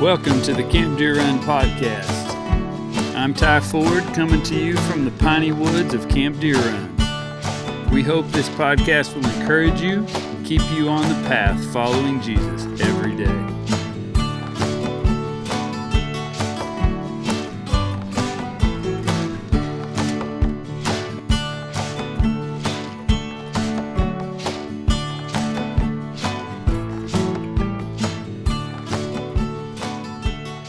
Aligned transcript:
Welcome 0.00 0.40
to 0.42 0.54
the 0.54 0.62
Camp 0.62 0.96
Deer 0.96 1.16
Run 1.16 1.40
podcast. 1.40 2.32
I'm 3.16 3.34
Ty 3.34 3.58
Ford 3.58 4.04
coming 4.14 4.40
to 4.44 4.54
you 4.54 4.76
from 4.76 5.04
the 5.04 5.10
piney 5.10 5.50
woods 5.50 5.92
of 5.92 6.08
Camp 6.08 6.38
Deer 6.38 6.54
Run. 6.54 7.90
We 7.90 8.04
hope 8.04 8.28
this 8.28 8.48
podcast 8.50 9.16
will 9.16 9.26
encourage 9.40 9.80
you 9.80 10.06
and 10.06 10.46
keep 10.46 10.62
you 10.70 10.88
on 10.88 11.08
the 11.08 11.28
path 11.28 11.60
following 11.72 12.22
Jesus 12.22 12.80
every 12.80 13.16
day. 13.16 13.57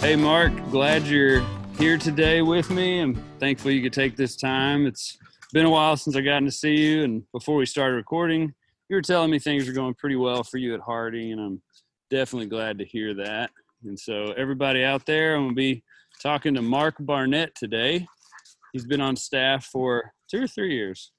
Hey, 0.09 0.15
Mark, 0.15 0.51
glad 0.71 1.03
you're 1.03 1.45
here 1.77 1.95
today 1.95 2.41
with 2.41 2.71
me. 2.71 2.99
I'm 2.99 3.13
thankful 3.39 3.69
you 3.69 3.83
could 3.83 3.93
take 3.93 4.15
this 4.15 4.35
time. 4.35 4.87
It's 4.87 5.19
been 5.53 5.67
a 5.67 5.69
while 5.69 5.95
since 5.97 6.15
I've 6.15 6.25
gotten 6.25 6.45
to 6.45 6.51
see 6.51 6.75
you, 6.77 7.03
and 7.03 7.21
before 7.31 7.57
we 7.57 7.67
started 7.67 7.95
recording, 7.95 8.51
you 8.89 8.95
were 8.95 9.03
telling 9.03 9.29
me 9.29 9.37
things 9.37 9.69
are 9.69 9.71
going 9.71 9.93
pretty 9.93 10.15
well 10.15 10.43
for 10.43 10.57
you 10.57 10.73
at 10.73 10.79
Harding, 10.79 11.33
and 11.33 11.39
I'm 11.39 11.61
definitely 12.09 12.47
glad 12.47 12.79
to 12.79 12.85
hear 12.85 13.13
that. 13.13 13.51
And 13.83 13.99
so, 13.99 14.33
everybody 14.35 14.83
out 14.83 15.05
there, 15.05 15.35
I'm 15.35 15.43
going 15.43 15.49
to 15.51 15.55
be 15.55 15.83
talking 16.19 16.55
to 16.55 16.63
Mark 16.63 16.95
Barnett 16.99 17.53
today. 17.53 18.07
He's 18.73 18.87
been 18.87 19.01
on 19.01 19.15
staff 19.15 19.65
for 19.65 20.11
two 20.27 20.41
or 20.41 20.47
three 20.47 20.73
years. 20.73 21.11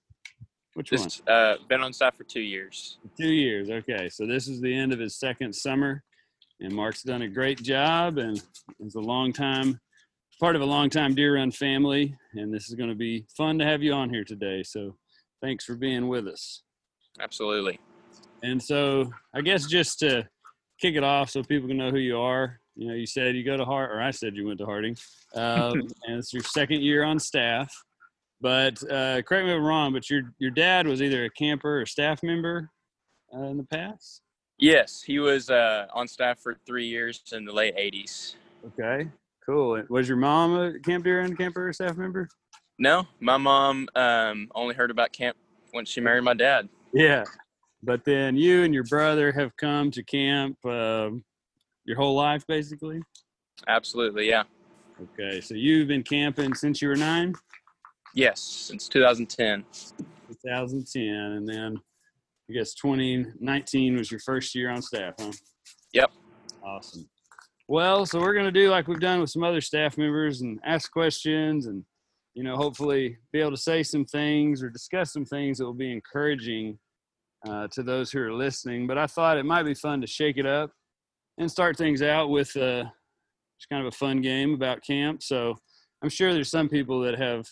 Which 0.75 0.91
one? 0.91 1.07
Uh, 1.29 1.59
been 1.69 1.81
on 1.81 1.93
staff 1.93 2.17
for 2.17 2.25
two 2.25 2.41
years. 2.41 2.98
Two 3.17 3.33
years. 3.33 3.70
Okay. 3.70 4.09
So 4.09 4.27
this 4.27 4.48
is 4.48 4.61
the 4.61 4.75
end 4.75 4.92
of 4.92 4.98
his 4.98 5.17
second 5.17 5.55
summer, 5.55 6.03
and 6.61 6.72
Mark's 6.75 7.03
done 7.03 7.22
a 7.22 7.28
great 7.28 7.62
job 7.62 8.19
and 8.19 8.42
is 8.80 8.94
a 8.94 9.00
long 9.00 9.33
time 9.33 9.80
part 10.41 10.56
of 10.56 10.62
a 10.62 10.67
long 10.67 10.89
time 10.89 11.14
deer 11.14 11.36
run 11.36 11.50
family. 11.50 12.17
And 12.33 12.52
this 12.52 12.69
is 12.69 12.75
going 12.75 12.89
to 12.89 12.97
be 12.97 13.27
fun 13.36 13.58
to 13.58 13.64
have 13.64 13.83
you 13.83 13.92
on 13.92 14.08
here 14.08 14.25
today. 14.25 14.62
So 14.62 14.97
thanks 15.42 15.64
for 15.64 15.75
being 15.75 16.08
with 16.08 16.27
us. 16.27 16.62
Absolutely. 17.20 17.78
And 18.42 18.61
so 18.61 19.11
I 19.34 19.42
guess 19.42 19.67
just 19.67 19.98
to 20.00 20.27
kick 20.80 20.97
it 20.97 21.05
off 21.05 21.30
so 21.30 21.42
people 21.42 21.69
can 21.69 21.77
know 21.77 21.91
who 21.91 21.98
you 21.98 22.19
are. 22.19 22.58
You 22.74 22.89
know, 22.89 22.95
you 22.95 23.06
said 23.06 23.36
you 23.36 23.45
go 23.45 23.58
to 23.58 23.64
Hart, 23.64 23.91
or 23.91 24.00
I 24.00 24.11
said 24.11 24.34
you 24.34 24.47
went 24.47 24.58
to 24.61 24.64
Harding, 24.64 24.97
um, 25.34 25.72
and 26.06 26.19
it's 26.19 26.33
your 26.33 26.42
second 26.42 26.80
year 26.80 27.05
on 27.05 27.19
staff. 27.19 27.70
But 28.41 28.83
uh, 28.91 29.20
correct 29.20 29.45
me 29.45 29.52
if 29.52 29.58
I'm 29.58 29.64
wrong, 29.64 29.92
but 29.92 30.08
your 30.08 30.33
your 30.39 30.52
dad 30.52 30.86
was 30.86 31.02
either 31.02 31.27
a 31.27 31.30
camper 31.30 31.83
or 31.83 31.84
staff 31.84 32.22
member 32.22 32.70
uh, 33.36 33.42
in 33.42 33.58
the 33.58 33.64
past. 33.64 34.22
Yes, 34.61 35.03
he 35.03 35.19
was 35.19 35.48
uh, 35.48 35.86
on 35.94 36.06
staff 36.06 36.39
for 36.39 36.55
three 36.66 36.86
years 36.86 37.22
in 37.33 37.47
the 37.47 37.53
late 37.53 37.75
80s. 37.77 38.34
Okay, 38.67 39.08
cool. 39.44 39.83
Was 39.89 40.06
your 40.06 40.19
mom 40.19 40.55
a 40.55 40.78
Camp 40.80 41.02
Deer 41.02 41.22
Run 41.22 41.34
camper 41.34 41.69
or 41.69 41.72
staff 41.72 41.97
member? 41.97 42.28
No, 42.78 43.06
my 43.20 43.39
mom 43.39 43.89
um, 43.94 44.50
only 44.55 44.75
heard 44.75 44.91
about 44.91 45.12
camp 45.12 45.36
when 45.72 45.86
she 45.86 46.02
married 46.02 46.25
my 46.25 46.34
dad. 46.34 46.69
Yeah, 46.92 47.25
but 47.83 48.05
then 48.05 48.36
you 48.36 48.62
and 48.62 48.75
your 48.75 48.84
brother 48.84 49.33
have 49.33 49.56
come 49.56 49.91
to 49.92 50.02
camp 50.02 50.58
um, 50.67 51.24
your 51.84 51.97
whole 51.97 52.14
life, 52.14 52.47
basically. 52.47 53.00
Absolutely, 53.67 54.28
yeah. 54.28 54.42
Okay, 55.02 55.41
so 55.41 55.55
you've 55.55 55.89
been 55.89 56.02
camping 56.02 56.52
since 56.52 56.83
you 56.83 56.89
were 56.89 56.97
nine. 56.97 57.34
Yes, 58.14 58.41
since 58.41 58.89
2010. 58.89 59.64
2010, 60.42 61.02
and 61.02 61.48
then 61.48 61.80
I 62.51 62.53
guess 62.53 62.75
2019 62.75 63.97
was 63.97 64.11
your 64.11 64.19
first 64.20 64.56
year 64.56 64.70
on 64.70 64.83
staff, 64.83 65.15
huh? 65.20 65.31
Yep. 65.93 66.11
Awesome. 66.65 67.09
Well, 67.69 68.05
so 68.05 68.19
we're 68.19 68.33
going 68.35 68.47
to 68.47 68.51
do 68.51 68.70
like 68.70 68.89
we've 68.89 68.98
done 68.98 69.20
with 69.20 69.30
some 69.30 69.45
other 69.45 69.61
staff 69.61 69.97
members 69.97 70.41
and 70.41 70.58
ask 70.64 70.91
questions 70.91 71.67
and, 71.67 71.85
you 72.35 72.42
know, 72.42 72.57
hopefully 72.57 73.19
be 73.33 73.39
able 73.39 73.52
to 73.52 73.57
say 73.57 73.85
some 73.85 74.05
things 74.05 74.64
or 74.64 74.69
discuss 74.69 75.13
some 75.13 75.24
things 75.24 75.58
that 75.58 75.64
will 75.64 75.74
be 75.74 75.92
encouraging 75.92 76.77
uh, 77.48 77.69
to 77.69 77.85
those 77.85 78.11
who 78.11 78.20
are 78.20 78.33
listening. 78.33 78.89
But 78.89 78.98
I 78.98 79.07
thought 79.07 79.39
it 79.39 79.47
might 79.47 79.63
be 79.63 79.74
fun 79.74 80.01
to 80.01 80.07
shake 80.08 80.36
it 80.36 80.47
up 80.47 80.73
and 81.39 81.48
start 81.48 81.77
things 81.77 82.03
out 82.03 82.30
with 82.30 82.57
uh, 82.57 82.83
just 83.61 83.69
kind 83.70 83.86
of 83.86 83.95
a 83.95 83.97
fun 83.97 84.20
game 84.20 84.55
about 84.55 84.83
camp. 84.85 85.23
So 85.23 85.55
I'm 86.03 86.11
sure 86.11 86.33
there's 86.33 86.51
some 86.51 86.69
people 86.69 87.01
that 87.03 87.17
have 87.17 87.47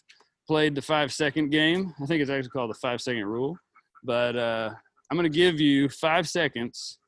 played 0.48 0.74
the 0.74 0.82
five 0.82 1.12
second 1.12 1.50
game. 1.50 1.94
I 2.02 2.06
think 2.06 2.20
it's 2.20 2.30
actually 2.30 2.50
called 2.50 2.70
the 2.70 2.78
five 2.82 3.00
second 3.00 3.26
rule. 3.26 3.56
But 4.02 4.36
uh, 4.36 4.70
I'm 5.10 5.16
going 5.16 5.30
to 5.30 5.36
give 5.36 5.58
you 5.60 5.88
five 5.88 6.28
seconds 6.28 6.98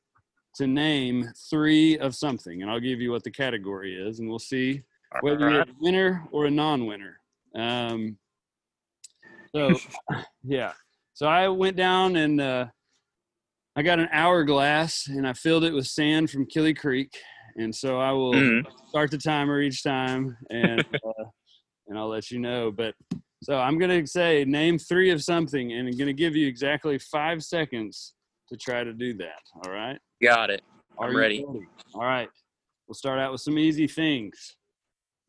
to 0.55 0.67
name 0.67 1.29
three 1.49 1.97
of 1.99 2.15
something, 2.15 2.61
and 2.61 2.69
I'll 2.71 2.79
give 2.79 2.99
you 2.99 3.11
what 3.11 3.23
the 3.23 3.31
category 3.31 3.95
is, 3.95 4.19
and 4.19 4.27
we'll 4.29 4.39
see 4.39 4.81
whether 5.21 5.49
you're 5.49 5.61
a 5.61 5.65
winner 5.79 6.27
or 6.31 6.45
a 6.45 6.51
non-winner. 6.51 7.19
Um, 7.55 8.17
so, 9.55 9.77
yeah. 10.43 10.73
So 11.13 11.27
I 11.27 11.47
went 11.49 11.77
down 11.77 12.15
and 12.15 12.41
uh, 12.41 12.65
I 13.75 13.83
got 13.83 13.99
an 13.99 14.09
hourglass, 14.11 15.07
and 15.07 15.27
I 15.27 15.33
filled 15.33 15.63
it 15.63 15.73
with 15.73 15.87
sand 15.87 16.31
from 16.31 16.45
Killy 16.47 16.73
Creek, 16.73 17.15
and 17.55 17.73
so 17.73 17.99
I 17.99 18.11
will 18.11 18.33
Mhm. 18.33 18.65
start 18.87 19.11
the 19.11 19.17
timer 19.17 19.61
each 19.61 19.83
time, 19.83 20.35
and 20.49 20.81
uh, 21.05 21.23
and 21.87 21.97
I'll 21.99 22.09
let 22.09 22.31
you 22.31 22.39
know. 22.39 22.71
But 22.71 22.95
so 23.43 23.57
I'm 23.57 23.79
gonna 23.79 24.05
say 24.05 24.45
name 24.45 24.77
three 24.77 25.09
of 25.09 25.23
something, 25.23 25.73
and 25.73 25.87
I'm 25.87 25.97
gonna 25.97 26.13
give 26.13 26.35
you 26.35 26.47
exactly 26.47 26.99
five 26.99 27.43
seconds 27.43 28.13
to 28.49 28.57
try 28.57 28.83
to 28.83 28.93
do 28.93 29.13
that. 29.15 29.41
All 29.63 29.71
right. 29.71 29.97
Got 30.21 30.51
it. 30.51 30.61
Are 30.97 31.07
I'm 31.07 31.13
you 31.13 31.19
ready. 31.19 31.45
All 31.95 32.01
right. 32.01 32.29
We'll 32.87 32.95
start 32.95 33.19
out 33.19 33.31
with 33.31 33.41
some 33.41 33.57
easy 33.57 33.87
things, 33.87 34.55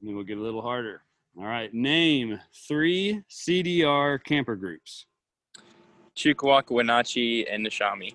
and 0.00 0.08
then 0.08 0.16
we'll 0.16 0.24
get 0.24 0.38
a 0.38 0.42
little 0.42 0.60
harder. 0.60 1.02
All 1.38 1.46
right. 1.46 1.72
Name 1.72 2.38
three 2.68 3.22
CDR 3.30 4.22
camper 4.22 4.56
groups. 4.56 5.06
Chukawaka, 6.14 6.72
Wenatchee, 6.72 7.46
and 7.48 7.66
Nishami. 7.66 8.14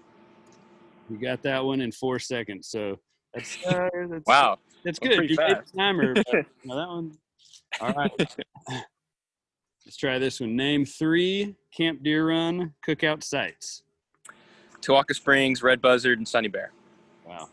You 1.10 1.18
got 1.18 1.42
that 1.42 1.64
one 1.64 1.82
in 1.82 1.92
four 1.92 2.20
seconds. 2.20 2.68
So 2.68 3.00
that's 3.34 3.58
uh, 3.66 3.90
that's 4.10 4.28
Wow. 4.28 4.60
That's 4.84 5.00
good. 5.00 5.28
You 5.30 5.36
fast. 5.36 5.72
the 5.72 5.78
timer. 5.80 6.14
but, 6.14 6.26
know, 6.66 6.76
that 6.76 6.88
one. 6.88 7.18
All 7.82 7.94
right. 7.94 8.38
Let's 9.88 9.96
try 9.96 10.20
this 10.20 10.42
one. 10.42 10.58
Name 10.58 10.84
three 10.84 11.56
Camp 11.74 12.04
Deer 12.04 12.28
Run 12.28 12.74
cookout 12.86 13.24
sites. 13.24 13.84
Tawaka 14.82 15.16
Springs, 15.16 15.64
Red 15.64 15.82
Buzzard, 15.82 16.18
and 16.18 16.28
Sunny 16.28 16.50
Bear. 16.50 16.74
Wow. 17.26 17.48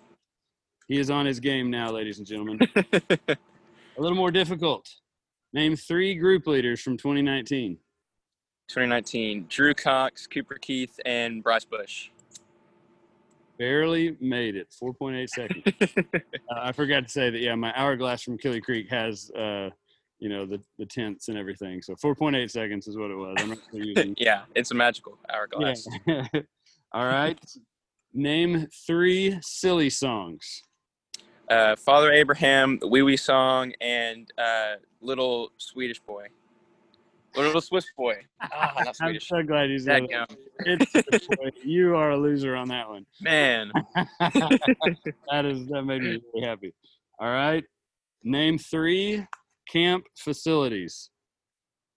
He 0.89 0.99
is 0.99 1.11
on 1.11 1.27
his 1.27 1.39
game 1.39 1.71
now, 1.71 1.93
ladies 1.93 2.19
and 2.19 2.27
gentlemen. 2.27 2.59
A 3.29 3.37
little 3.97 4.17
more 4.17 4.33
difficult. 4.33 4.91
Name 5.53 5.77
three 5.77 6.17
group 6.17 6.49
leaders 6.49 6.81
from 6.81 6.97
2019. 6.97 7.77
2019, 8.67 9.47
Drew 9.49 9.73
Cox, 9.73 10.27
Cooper 10.27 10.59
Keith, 10.61 10.99
and 11.07 11.41
Bryce 11.41 11.65
Bush. 11.65 12.11
Barely 13.61 14.17
made 14.21 14.57
it. 14.57 14.75
4.8 14.83 15.29
seconds. 15.29 15.95
uh, 16.15 16.19
I 16.51 16.73
forgot 16.73 17.05
to 17.05 17.09
say 17.09 17.31
that, 17.31 17.39
yeah, 17.39 17.55
my 17.55 17.73
hourglass 17.77 18.23
from 18.23 18.39
Killy 18.39 18.61
Creek 18.61 18.91
has, 18.91 19.31
uh, 19.31 19.71
you 20.25 20.31
know, 20.31 20.47
the, 20.47 20.59
the 20.79 20.87
tents 20.87 21.29
and 21.29 21.37
everything. 21.37 21.83
So 21.83 21.95
4.8 21.95 22.51
seconds 22.51 22.89
is 22.89 22.97
what 22.97 23.11
it 23.11 23.15
was. 23.15 23.37
I'm 23.41 23.51
not 23.51 23.59
using 23.75 24.15
yeah, 24.19 24.45
it's 24.55 24.71
a 24.71 24.75
magical 24.75 25.19
hourglass. 25.31 25.87
Yeah. 26.07 26.27
All 26.93 27.05
right. 27.05 27.39
Name 28.15 28.67
three 28.87 29.39
silly 29.43 29.91
songs. 29.91 30.63
Uh, 31.51 31.77
Father 31.77 32.11
Abraham, 32.11 32.79
the 32.79 32.89
Wee 32.89 33.03
Wee 33.03 33.19
Song, 33.19 33.75
and 33.83 34.27
uh, 34.39 34.77
Little 35.03 35.51
Swedish 35.59 36.01
Boy. 36.01 36.29
Little 37.37 37.61
Swiss 37.61 37.85
Boy. 37.95 38.15
Ah, 38.41 38.73
not 38.79 38.97
I'm 39.03 39.21
so 39.21 39.43
glad 39.43 39.69
you 39.69 39.79
said 39.79 40.07
that. 40.11 40.35
It's, 40.61 41.29
you 41.63 41.97
are 41.97 42.13
a 42.13 42.17
loser 42.17 42.57
on 42.57 42.69
that 42.69 42.89
one. 42.89 43.05
Man, 43.21 43.71
that 44.21 45.45
is 45.45 45.67
that 45.67 45.83
made 45.83 46.01
me 46.01 46.23
really 46.33 46.47
happy. 46.47 46.73
All 47.19 47.29
right. 47.29 47.65
Name 48.23 48.57
three 48.57 49.27
camp 49.69 50.07
facilities. 50.17 51.11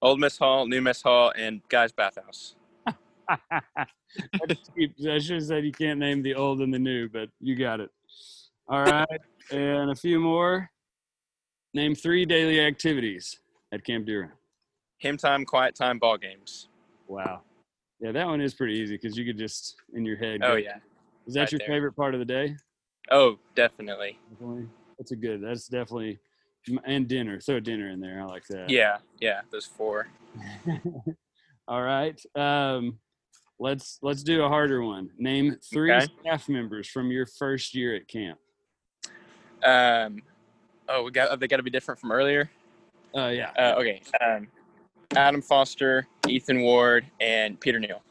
Old 0.02 0.20
Miss 0.20 0.38
Hall, 0.38 0.68
New 0.68 0.82
Miss 0.82 1.02
Hall, 1.02 1.32
and 1.36 1.62
Guy's 1.70 1.92
Bathhouse. 1.92 2.56
I 3.30 3.86
should 5.20 5.36
have 5.36 5.44
said 5.44 5.66
you 5.66 5.72
can't 5.72 6.00
name 6.00 6.22
the 6.22 6.36
old 6.36 6.62
and 6.62 6.74
the 6.74 6.80
new, 6.80 7.10
but 7.10 7.30
you 7.40 7.56
got 7.56 7.80
it. 7.80 7.90
All 8.70 8.84
right. 8.84 9.08
and 9.52 9.92
a 9.92 9.96
few 9.96 10.20
more. 10.20 10.70
Name 11.74 11.96
three 11.96 12.26
daily 12.26 12.62
activities 12.62 13.40
at 13.72 13.84
Camp 13.84 14.06
Deer. 14.06 14.34
Hymn 15.00 15.18
time, 15.18 15.46
quiet 15.46 15.76
time, 15.76 16.00
ball 16.00 16.18
games. 16.18 16.70
Wow. 17.08 17.42
Yeah, 18.00 18.12
that 18.12 18.28
one 18.28 18.42
is 18.42 18.54
pretty 18.54 18.76
easy 18.76 18.96
because 18.96 19.18
you 19.18 19.26
could 19.26 19.38
just 19.38 19.76
in 19.94 20.06
your 20.06 20.18
head. 20.18 20.42
Oh 20.44 20.56
yeah. 20.56 20.78
Is 21.28 21.34
that 21.34 21.42
right 21.42 21.52
your 21.52 21.60
there. 21.60 21.68
favorite 21.68 21.94
part 21.94 22.14
of 22.14 22.20
the 22.20 22.26
day? 22.26 22.56
Oh, 23.12 23.38
definitely. 23.56 24.18
Definitely. 24.32 24.68
That's 24.98 25.12
a 25.12 25.16
good. 25.16 25.42
That's 25.42 25.68
definitely. 25.68 26.20
And 26.86 27.08
dinner. 27.08 27.40
Throw 27.40 27.60
dinner 27.60 27.90
in 27.90 28.00
there. 28.00 28.22
I 28.22 28.26
like 28.26 28.46
that. 28.48 28.70
Yeah, 28.70 28.98
yeah. 29.20 29.42
Those 29.52 29.66
four. 29.66 30.08
All 31.68 31.82
right. 31.82 32.20
Um, 32.36 33.00
let's 33.60 34.00
let's 34.02 34.24
do 34.24 34.44
a 34.44 34.50
harder 34.50 34.84
one. 34.84 35.10
Name 35.18 35.56
three 35.72 35.92
Okay. 35.94 36.08
staff 36.22 36.48
members 36.50 36.88
from 36.88 37.12
your 37.12 37.26
first 37.26 37.74
year 37.76 37.96
at 37.96 38.08
camp. 38.08 38.40
Um, 39.64 40.22
Oh, 40.90 41.04
we 41.04 41.12
got. 41.12 41.38
They 41.40 41.48
got 41.50 41.58
to 41.58 41.64
be 41.64 41.70
different 41.70 42.00
from 42.00 42.14
earlier. 42.14 42.50
Uh, 43.14 43.28
yeah. 43.28 43.52
Uh, 43.60 43.76
okay. 43.78 44.02
Um, 44.26 44.48
Adam 45.18 45.42
Foster, 45.42 46.08
Ethan 46.30 46.62
Ward, 46.62 47.06
and 47.20 47.60
Peter 47.60 47.78
Neal. 47.78 48.02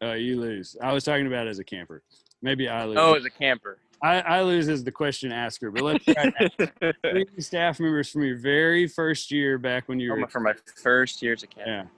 Oh, 0.00 0.14
you 0.14 0.40
lose. 0.40 0.76
I 0.82 0.92
was 0.92 1.04
talking 1.04 1.28
about 1.28 1.46
as 1.46 1.60
a 1.60 1.64
camper. 1.64 2.02
Maybe 2.42 2.68
I 2.68 2.84
lose. 2.84 2.98
Oh, 2.98 3.14
as 3.14 3.24
a 3.26 3.30
camper. 3.30 3.78
I, 4.02 4.20
I 4.20 4.42
lose 4.42 4.68
as 4.68 4.82
the 4.82 4.92
question 4.92 5.30
asker, 5.30 5.70
but 5.70 5.82
let's 5.82 6.04
try 6.04 6.32
that. 6.38 6.96
Three 7.10 7.26
staff 7.38 7.80
members 7.80 8.10
from 8.10 8.22
your 8.22 8.38
very 8.38 8.86
first 8.86 9.30
year 9.30 9.58
back 9.58 9.88
when 9.88 10.00
you 10.00 10.12
were. 10.12 10.26
For 10.28 10.40
my 10.40 10.54
first 10.82 11.20
year 11.20 11.34
as 11.34 11.42
a 11.42 11.46
camper. 11.46 11.90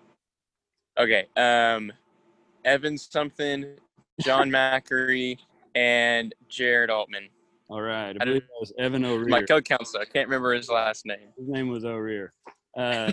Yeah. 0.99 1.02
Okay. 1.02 1.26
Um, 1.37 1.93
Evan 2.64 2.99
something, 2.99 3.76
John 4.20 4.50
Mackery, 4.50 5.38
and 5.75 6.34
Jared 6.49 6.90
Altman. 6.90 7.28
All 7.69 7.81
right. 7.81 8.16
I 8.20 8.22
I 8.22 8.32
that 8.34 8.43
was 8.60 8.72
Evan 8.78 9.05
O'Rear. 9.05 9.28
My 9.28 9.43
co-counselor. 9.43 10.02
I 10.02 10.05
can't 10.05 10.28
remember 10.28 10.52
his 10.52 10.69
last 10.69 11.06
name. 11.06 11.28
His 11.38 11.48
name 11.48 11.69
was 11.69 11.84
O'Rear. 11.84 12.32
Uh, 12.76 13.12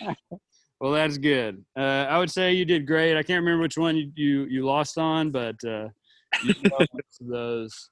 well, 0.80 0.92
that's 0.92 1.18
good. 1.18 1.64
Uh, 1.76 2.06
I 2.08 2.18
would 2.18 2.30
say 2.30 2.52
you 2.52 2.64
did 2.64 2.86
great. 2.86 3.16
I 3.16 3.22
can't 3.22 3.42
remember 3.42 3.62
which 3.62 3.78
one 3.78 3.96
you 3.96 4.12
you, 4.14 4.44
you 4.44 4.64
lost 4.64 4.98
on, 4.98 5.30
but 5.30 5.56
uh, 5.64 5.88
you 6.42 6.54
know 6.62 6.86
most 6.92 7.20
of 7.20 7.26
those, 7.28 7.90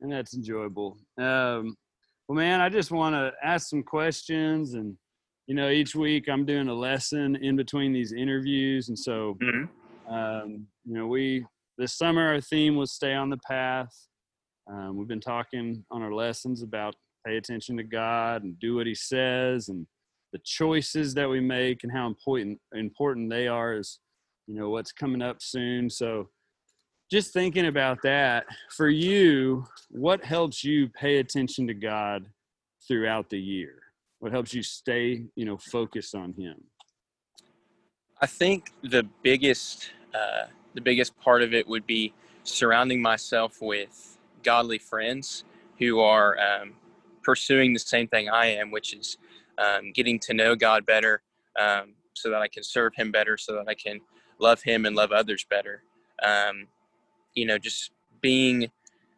and 0.00 0.12
that's 0.12 0.34
enjoyable. 0.34 0.98
Um, 1.18 1.76
well, 2.28 2.36
man, 2.36 2.60
I 2.60 2.68
just 2.68 2.90
want 2.90 3.14
to 3.14 3.32
ask 3.42 3.68
some 3.68 3.82
questions, 3.82 4.74
and 4.74 4.96
you 5.46 5.54
know, 5.54 5.70
each 5.70 5.94
week 5.94 6.28
I'm 6.28 6.44
doing 6.44 6.68
a 6.68 6.74
lesson 6.74 7.36
in 7.36 7.56
between 7.56 7.92
these 7.92 8.12
interviews, 8.12 8.88
and 8.88 8.98
so 8.98 9.36
Mhm. 9.40 9.68
um, 10.08 10.66
you 10.84 10.94
know, 10.94 11.06
we 11.06 11.44
this 11.76 11.94
summer 11.94 12.26
our 12.28 12.40
theme 12.40 12.76
was 12.76 12.92
stay 12.92 13.14
on 13.14 13.30
the 13.30 13.38
path. 13.46 13.94
Um, 14.70 14.96
we've 14.96 15.08
been 15.08 15.20
talking 15.20 15.84
on 15.90 16.02
our 16.02 16.12
lessons 16.12 16.62
about 16.62 16.94
pay 17.26 17.36
attention 17.36 17.76
to 17.78 17.82
God 17.82 18.42
and 18.42 18.58
do 18.58 18.76
what 18.76 18.86
He 18.86 18.94
says, 18.94 19.68
and 19.68 19.86
the 20.32 20.40
choices 20.44 21.14
that 21.14 21.28
we 21.30 21.40
make 21.40 21.84
and 21.84 21.92
how 21.92 22.06
important 22.06 22.60
important 22.74 23.30
they 23.30 23.48
are 23.48 23.74
is, 23.74 24.00
you 24.46 24.54
know, 24.54 24.68
what's 24.70 24.92
coming 24.92 25.22
up 25.22 25.40
soon. 25.40 25.88
So, 25.88 26.28
just 27.10 27.32
thinking 27.32 27.66
about 27.66 28.02
that 28.02 28.46
for 28.70 28.88
you, 28.88 29.64
what 29.90 30.24
helps 30.24 30.62
you 30.62 30.88
pay 30.88 31.18
attention 31.18 31.66
to 31.66 31.74
God 31.74 32.26
throughout 32.86 33.30
the 33.30 33.38
year? 33.38 33.80
What 34.20 34.32
helps 34.32 34.52
you 34.52 34.62
stay, 34.62 35.24
you 35.34 35.44
know, 35.44 35.56
focused 35.56 36.14
on 36.14 36.34
Him? 36.34 36.56
I 38.20 38.26
think 38.26 38.72
the 38.82 39.06
biggest 39.22 39.90
uh, 40.14 40.46
the 40.74 40.80
biggest 40.80 41.18
part 41.18 41.42
of 41.42 41.54
it 41.54 41.66
would 41.66 41.86
be 41.86 42.12
surrounding 42.44 43.00
myself 43.00 43.60
with 43.60 44.18
godly 44.42 44.78
friends 44.78 45.44
who 45.78 46.00
are 46.00 46.36
um, 46.38 46.72
pursuing 47.22 47.72
the 47.72 47.78
same 47.78 48.08
thing 48.08 48.28
I 48.28 48.46
am, 48.46 48.70
which 48.70 48.94
is 48.94 49.18
um, 49.58 49.92
getting 49.92 50.18
to 50.20 50.34
know 50.34 50.56
God 50.56 50.84
better, 50.84 51.22
um, 51.58 51.94
so 52.14 52.30
that 52.30 52.40
I 52.40 52.48
can 52.48 52.62
serve 52.62 52.94
Him 52.94 53.12
better, 53.12 53.36
so 53.36 53.54
that 53.54 53.68
I 53.68 53.74
can 53.74 54.00
love 54.38 54.62
Him 54.62 54.84
and 54.84 54.96
love 54.96 55.12
others 55.12 55.46
better. 55.48 55.82
Um, 56.22 56.66
you 57.34 57.46
know, 57.46 57.58
just 57.58 57.92
being 58.20 58.70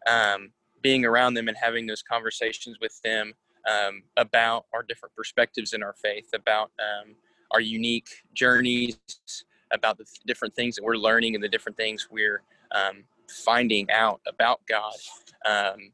um, 0.07 0.53
being 0.83 1.05
around 1.05 1.35
them 1.35 1.49
and 1.49 1.57
having 1.57 1.87
those 1.87 2.03
conversations 2.03 2.79
with 2.81 3.01
them 3.03 3.35
um, 3.71 4.03
about 4.17 4.67
our 4.73 4.83
different 4.83 5.15
perspectives 5.15 5.73
in 5.73 5.83
our 5.83 5.95
faith, 6.03 6.29
about 6.35 6.71
um, 6.81 7.15
our 7.51 7.61
unique 7.61 8.09
journeys, 8.35 8.99
about 9.73 9.99
the 9.99 10.05
th- 10.05 10.21
different 10.27 10.55
things 10.55 10.77
that 10.77 10.85
we're 10.85 10.97
learning 10.97 11.35
and 11.35 11.45
the 11.45 11.49
different 11.49 11.77
things 11.77 12.09
we're 12.11 12.43
um, 12.73 13.05
finding 13.29 13.91
out 13.91 14.21
about 14.27 14.61
God. 14.67 14.95
Um, 15.45 15.93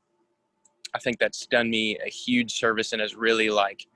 I 0.95 0.99
think 0.99 1.19
that's 1.19 1.47
done 1.47 1.69
me 1.69 1.99
a 1.99 2.09
huge 2.09 2.53
service 2.53 2.93
and 2.93 3.03
has 3.03 3.15
really 3.15 3.51
like, 3.51 3.87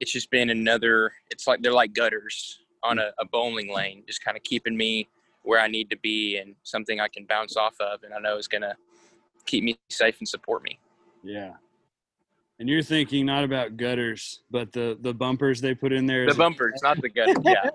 it's 0.00 0.12
just 0.12 0.30
been 0.30 0.50
another, 0.50 1.12
it's 1.30 1.46
like 1.46 1.62
they're 1.62 1.72
like 1.72 1.92
gutters 1.92 2.60
on 2.82 2.98
a, 2.98 3.12
a 3.18 3.24
bowling 3.24 3.72
lane, 3.72 4.02
just 4.06 4.24
kind 4.24 4.36
of 4.36 4.42
keeping 4.42 4.76
me 4.76 5.08
where 5.42 5.60
I 5.60 5.68
need 5.68 5.90
to 5.90 5.96
be 5.98 6.38
and 6.38 6.54
something 6.62 7.00
I 7.00 7.08
can 7.08 7.24
bounce 7.26 7.56
off 7.56 7.74
of 7.80 8.02
and 8.04 8.14
I 8.14 8.18
know 8.18 8.36
is 8.38 8.48
going 8.48 8.62
to 8.62 8.76
keep 9.46 9.64
me 9.64 9.78
safe 9.90 10.16
and 10.20 10.28
support 10.28 10.62
me. 10.62 10.78
Yeah. 11.22 11.52
And 12.58 12.68
you're 12.68 12.82
thinking 12.82 13.26
not 13.26 13.42
about 13.42 13.76
gutters, 13.76 14.42
but 14.50 14.72
the 14.72 14.96
the 15.00 15.12
bumpers 15.12 15.60
they 15.60 15.74
put 15.74 15.92
in 15.92 16.06
there. 16.06 16.26
The 16.26 16.30
as 16.30 16.36
a- 16.36 16.38
bumpers, 16.38 16.80
not 16.82 17.00
the 17.00 17.08
gutters. 17.08 17.36
Yeah. 17.44 17.70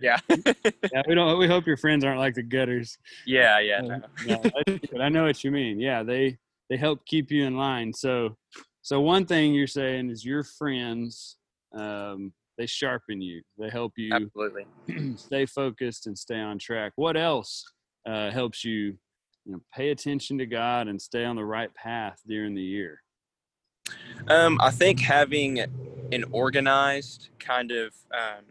Yeah. 0.00 0.18
yeah, 0.92 1.02
we 1.06 1.14
don't. 1.14 1.38
We 1.38 1.46
hope 1.46 1.64
your 1.66 1.76
friends 1.76 2.04
aren't 2.04 2.18
like 2.18 2.34
the 2.34 2.42
gutters. 2.42 2.98
yeah. 3.24 3.60
Yeah. 3.60 3.82
Uh, 3.82 3.98
No. 4.26 4.42
good. 4.66 5.00
I 5.00 5.08
know 5.08 5.24
what 5.24 5.44
you 5.44 5.50
mean. 5.52 5.78
Yeah, 5.80 6.02
they 6.02 6.38
they 6.68 6.76
help 6.76 7.04
keep 7.06 7.30
you 7.30 7.44
in 7.44 7.56
line. 7.56 7.92
So 7.92 8.36
so 8.82 9.00
one 9.00 9.26
thing 9.26 9.54
you're 9.54 9.66
saying 9.68 10.10
is 10.10 10.24
your 10.24 10.42
friends, 10.42 11.36
um, 11.72 12.32
they 12.58 12.66
sharpen 12.66 13.20
you. 13.20 13.42
They 13.58 13.68
help 13.68 13.92
you 13.96 14.14
Absolutely. 14.14 14.66
stay 15.16 15.46
focused 15.46 16.06
and 16.06 16.16
stay 16.16 16.40
on 16.40 16.58
track. 16.58 16.92
What 16.96 17.16
else 17.16 17.64
uh, 18.06 18.30
helps 18.30 18.64
you, 18.64 18.96
you 19.44 19.52
know, 19.52 19.60
pay 19.74 19.90
attention 19.90 20.38
to 20.38 20.46
God 20.46 20.88
and 20.88 21.00
stay 21.00 21.24
on 21.24 21.36
the 21.36 21.44
right 21.44 21.72
path 21.74 22.20
during 22.26 22.54
the 22.54 22.62
year? 22.62 23.02
Um, 24.28 24.58
I 24.60 24.70
think 24.70 25.00
having 25.00 25.60
an 26.12 26.24
organized 26.32 27.28
kind 27.38 27.70
of 27.70 27.94
um, 28.12 28.44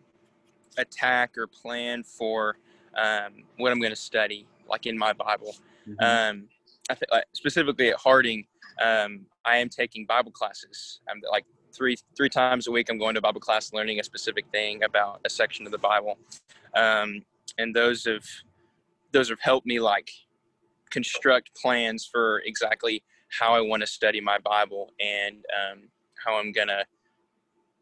attack 0.77 1.37
or 1.37 1.47
plan 1.47 2.03
for 2.03 2.57
um, 2.95 3.43
what 3.57 3.71
I'm 3.71 3.79
going 3.79 3.91
to 3.91 3.95
study, 3.95 4.47
like 4.69 4.85
in 4.85 4.97
my 4.97 5.13
Bible. 5.13 5.55
Mhm. 5.87 6.29
Um, 6.31 6.49
I 6.89 6.93
th- 6.95 7.23
specifically 7.33 7.89
at 7.89 7.97
Harding, 7.97 8.45
um, 8.81 9.25
I 9.43 9.57
am 9.57 9.69
taking 9.69 10.05
Bible 10.05 10.31
classes. 10.31 11.01
I'm 11.09 11.21
like 11.31 11.45
three 11.75 11.97
three 12.15 12.29
times 12.29 12.67
a 12.67 12.71
week. 12.71 12.89
I'm 12.89 12.97
going 12.97 13.15
to 13.15 13.21
Bible 13.21 13.41
class, 13.41 13.73
learning 13.73 13.99
a 13.99 14.03
specific 14.03 14.45
thing 14.51 14.83
about 14.83 15.21
a 15.25 15.29
section 15.29 15.65
of 15.65 15.71
the 15.71 15.77
Bible, 15.77 16.17
um, 16.75 17.21
and 17.57 17.75
those 17.75 18.05
have 18.05 18.25
those 19.11 19.29
have 19.29 19.39
helped 19.39 19.65
me 19.65 19.79
like 19.79 20.09
construct 20.89 21.51
plans 21.55 22.07
for 22.09 22.41
exactly 22.45 23.03
how 23.39 23.53
I 23.53 23.61
want 23.61 23.81
to 23.81 23.87
study 23.87 24.21
my 24.21 24.37
Bible 24.37 24.93
and 24.99 25.37
um, 25.37 25.89
how 26.23 26.37
I'm 26.37 26.51
gonna, 26.51 26.83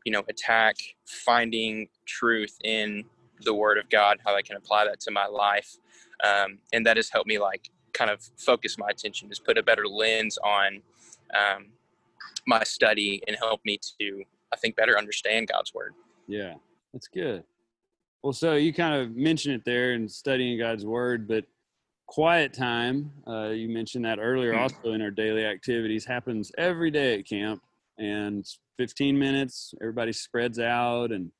you 0.06 0.12
know, 0.12 0.24
attack 0.30 0.78
finding 1.06 1.88
truth 2.06 2.58
in 2.64 3.04
the 3.42 3.54
Word 3.54 3.78
of 3.78 3.90
God, 3.90 4.20
how 4.26 4.36
I 4.36 4.42
can 4.42 4.56
apply 4.56 4.86
that 4.86 5.00
to 5.02 5.12
my 5.12 5.28
life, 5.28 5.78
um, 6.24 6.60
and 6.72 6.86
that 6.86 6.98
has 6.98 7.10
helped 7.10 7.28
me 7.28 7.40
like 7.40 7.70
kind 7.94 8.10
of 8.10 8.22
focus 8.38 8.78
my 8.78 8.88
attention, 8.90 9.30
just 9.30 9.46
put 9.46 9.58
a 9.58 9.64
better 9.64 9.88
lens 9.88 10.38
on 10.40 10.82
um, 11.36 11.68
my 12.48 12.64
study, 12.64 13.22
and 13.28 13.38
help 13.38 13.62
me 13.66 13.80
to, 14.00 14.24
I 14.54 14.58
think, 14.58 14.76
better 14.76 14.98
understand 14.98 15.48
God's 15.48 15.74
Word. 15.74 15.94
Yeah, 16.28 16.56
that's 16.94 17.08
good. 17.08 17.44
Well, 18.24 18.34
so 18.34 18.56
you 18.56 18.74
kind 18.74 18.96
of 18.96 19.16
mentioned 19.16 19.56
it 19.56 19.66
there 19.66 19.94
in 19.94 20.08
studying 20.08 20.58
God's 20.58 20.86
word, 20.86 21.28
but 21.28 21.44
quiet 22.08 22.54
time, 22.54 23.12
uh, 23.28 23.50
you 23.50 23.68
mentioned 23.68 24.06
that 24.06 24.20
earlier 24.20 24.54
Hmm. 24.54 24.60
also 24.60 24.94
in 24.94 25.02
our 25.02 25.12
daily 25.12 25.46
activities, 25.46 26.06
happens 26.06 26.52
every 26.58 26.90
day 26.90 27.20
at 27.20 27.28
camp. 27.28 27.62
And 27.98 28.46
15 28.78 29.20
minutes, 29.20 29.74
everybody 29.82 30.14
spreads 30.14 30.58
out, 30.58 31.12
and 31.12 31.32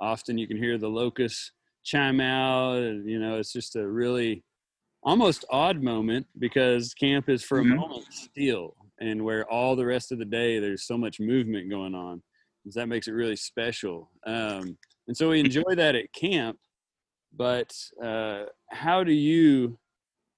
often 0.00 0.38
you 0.38 0.48
can 0.48 0.56
hear 0.56 0.78
the 0.78 0.88
locusts 0.88 1.52
chime 1.84 2.20
out. 2.20 2.78
And, 2.78 3.08
you 3.08 3.20
know, 3.20 3.38
it's 3.38 3.52
just 3.52 3.76
a 3.76 3.86
really 3.86 4.42
almost 5.02 5.44
odd 5.50 5.82
moment 5.82 6.26
because 6.38 6.94
camp 6.94 7.28
is 7.28 7.44
for 7.44 7.58
a 7.58 7.64
moment 7.64 8.06
still, 8.10 8.74
and 9.00 9.24
where 9.24 9.48
all 9.50 9.76
the 9.76 9.86
rest 9.86 10.12
of 10.12 10.18
the 10.18 10.24
day 10.24 10.58
there's 10.58 10.86
so 10.86 10.96
much 10.96 11.20
movement 11.20 11.70
going 11.70 11.94
on. 11.94 12.22
That 12.74 12.88
makes 12.88 13.08
it 13.08 13.12
really 13.12 13.36
special. 13.36 14.10
Um, 14.26 14.78
and 15.06 15.16
so 15.16 15.30
we 15.30 15.40
enjoy 15.40 15.74
that 15.76 15.94
at 15.94 16.12
camp. 16.12 16.58
But 17.36 17.74
uh, 18.02 18.44
how 18.70 19.04
do 19.04 19.12
you 19.12 19.76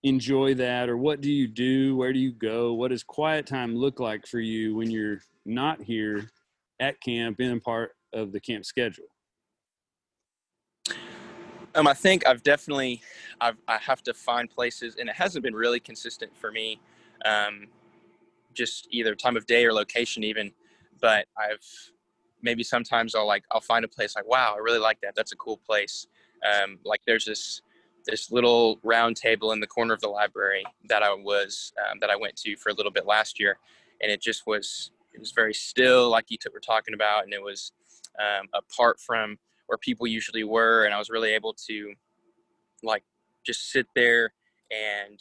enjoy 0.02 0.54
that, 0.54 0.88
or 0.88 0.96
what 0.96 1.20
do 1.20 1.30
you 1.30 1.46
do? 1.46 1.96
Where 1.96 2.12
do 2.12 2.18
you 2.18 2.32
go? 2.32 2.74
What 2.74 2.90
does 2.90 3.02
quiet 3.02 3.46
time 3.46 3.76
look 3.76 4.00
like 4.00 4.26
for 4.26 4.40
you 4.40 4.76
when 4.76 4.90
you're 4.90 5.18
not 5.44 5.82
here 5.82 6.30
at 6.80 7.00
camp 7.00 7.40
in 7.40 7.60
part 7.60 7.92
of 8.12 8.32
the 8.32 8.40
camp 8.40 8.64
schedule? 8.64 9.06
Um, 11.74 11.86
I 11.86 11.92
think 11.92 12.26
I've 12.26 12.42
definitely, 12.42 13.02
I've, 13.40 13.58
I 13.68 13.76
have 13.76 14.02
to 14.04 14.14
find 14.14 14.48
places, 14.48 14.96
and 14.98 15.08
it 15.08 15.14
hasn't 15.14 15.42
been 15.42 15.54
really 15.54 15.80
consistent 15.80 16.34
for 16.34 16.50
me, 16.50 16.80
um, 17.26 17.66
just 18.56 18.88
either 18.90 19.14
time 19.14 19.36
of 19.36 19.46
day 19.46 19.64
or 19.64 19.72
location 19.72 20.24
even. 20.24 20.52
But 21.00 21.26
I've 21.38 21.64
maybe 22.42 22.62
sometimes 22.62 23.14
I'll 23.14 23.26
like 23.26 23.44
I'll 23.52 23.60
find 23.60 23.84
a 23.84 23.88
place 23.88 24.14
like 24.14 24.28
wow 24.28 24.54
I 24.56 24.58
really 24.58 24.78
like 24.78 25.00
that 25.02 25.14
that's 25.14 25.32
a 25.32 25.36
cool 25.36 25.58
place. 25.58 26.06
Um, 26.44 26.78
like 26.84 27.00
there's 27.06 27.24
this 27.24 27.62
this 28.06 28.30
little 28.30 28.78
round 28.84 29.16
table 29.16 29.52
in 29.52 29.60
the 29.60 29.66
corner 29.66 29.92
of 29.92 30.00
the 30.00 30.08
library 30.08 30.64
that 30.88 31.02
I 31.02 31.12
was 31.12 31.72
um, 31.90 31.98
that 32.00 32.10
I 32.10 32.16
went 32.16 32.36
to 32.36 32.56
for 32.56 32.70
a 32.70 32.74
little 32.74 32.92
bit 32.92 33.06
last 33.06 33.38
year, 33.40 33.58
and 34.00 34.10
it 34.10 34.20
just 34.20 34.46
was 34.46 34.90
it 35.12 35.20
was 35.20 35.32
very 35.32 35.54
still 35.54 36.08
like 36.08 36.26
you 36.30 36.36
t- 36.36 36.50
were 36.52 36.60
talking 36.60 36.94
about, 36.94 37.24
and 37.24 37.32
it 37.32 37.42
was 37.42 37.72
um, 38.18 38.48
apart 38.54 39.00
from 39.00 39.38
where 39.66 39.78
people 39.78 40.06
usually 40.06 40.44
were 40.44 40.84
and 40.84 40.94
i 40.94 40.98
was 40.98 41.10
really 41.10 41.32
able 41.32 41.52
to 41.52 41.92
like 42.82 43.02
just 43.44 43.70
sit 43.70 43.86
there 43.94 44.32
and 44.70 45.20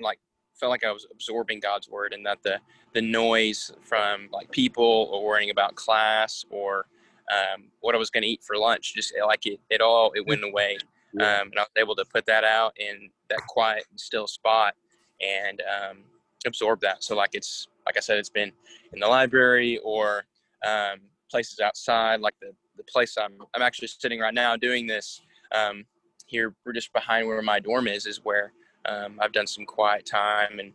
like 0.00 0.18
felt 0.54 0.70
like 0.70 0.84
I 0.84 0.92
was 0.92 1.06
absorbing 1.10 1.60
God's 1.60 1.88
word, 1.88 2.12
and 2.12 2.24
that 2.26 2.42
the 2.42 2.58
the 2.92 3.02
noise 3.02 3.72
from 3.82 4.28
like 4.32 4.50
people 4.50 5.08
or 5.12 5.24
worrying 5.24 5.50
about 5.50 5.74
class 5.74 6.44
or 6.50 6.86
um, 7.32 7.64
what 7.80 7.94
I 7.94 7.98
was 7.98 8.10
going 8.10 8.22
to 8.22 8.28
eat 8.28 8.42
for 8.44 8.56
lunch, 8.56 8.94
just 8.94 9.14
like 9.26 9.46
it, 9.46 9.58
it 9.70 9.80
all 9.80 10.12
it 10.14 10.26
went 10.26 10.44
away, 10.44 10.78
Yeah. 11.14 11.40
um, 11.40 11.48
and 11.48 11.58
I 11.58 11.62
was 11.62 11.68
able 11.76 11.96
to 11.96 12.04
put 12.04 12.26
that 12.26 12.44
out 12.44 12.74
in 12.78 13.10
that 13.30 13.40
quiet 13.48 13.84
and 13.90 13.98
still 13.98 14.26
spot 14.26 14.74
and 15.20 15.60
um, 15.62 15.98
absorb 16.46 16.80
that. 16.80 17.02
So 17.02 17.16
like 17.16 17.30
it's 17.34 17.68
like 17.86 17.96
I 17.96 18.00
said, 18.00 18.18
it's 18.18 18.30
been 18.30 18.52
in 18.92 19.00
the 19.00 19.06
library 19.08 19.78
or 19.82 20.24
um, 20.66 21.00
places 21.30 21.60
outside, 21.60 22.20
like 22.20 22.34
the 22.40 22.52
the 22.76 22.84
place 22.84 23.16
I'm 23.16 23.38
I'm 23.54 23.62
actually 23.62 23.88
sitting 23.88 24.20
right 24.20 24.34
now 24.34 24.56
doing 24.56 24.86
this. 24.86 25.20
Um, 25.52 25.84
here, 26.26 26.54
we're 26.64 26.72
just 26.72 26.92
behind 26.92 27.26
where 27.28 27.40
my 27.42 27.60
dorm 27.60 27.86
is, 27.86 28.06
is 28.06 28.20
where 28.24 28.52
um, 28.86 29.18
I've 29.20 29.32
done 29.32 29.46
some 29.46 29.64
quiet 29.64 30.06
time 30.06 30.58
and 30.58 30.72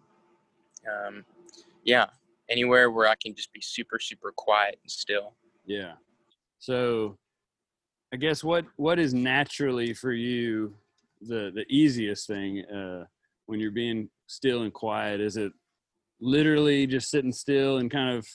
um, 0.88 1.26
yeah, 1.84 2.08
anywhere 2.50 2.92
where 2.92 3.08
I 3.08 3.16
can 3.16 3.36
just 3.36 3.54
be 3.54 3.62
super 3.62 4.00
super 4.00 4.32
quiet 4.36 4.80
and 4.82 4.92
still. 4.92 5.34
Yeah. 5.66 5.94
So 6.60 7.18
I 8.14 8.18
guess 8.18 8.44
what 8.44 8.66
what 8.76 9.00
is 9.00 9.14
naturally 9.14 9.94
for 9.94 10.12
you 10.12 10.74
the 11.22 11.52
the 11.54 11.66
easiest 11.70 12.28
thing 12.28 12.64
uh 12.66 13.04
when 13.46 13.60
you're 13.60 13.72
being 13.72 14.10
still 14.28 14.62
and 14.64 14.74
quiet? 14.74 15.20
Is 15.20 15.38
it 15.38 15.52
literally 16.22 16.86
just 16.86 17.10
sitting 17.10 17.32
still 17.32 17.78
and 17.78 17.90
kind 17.90 18.18
of 18.18 18.28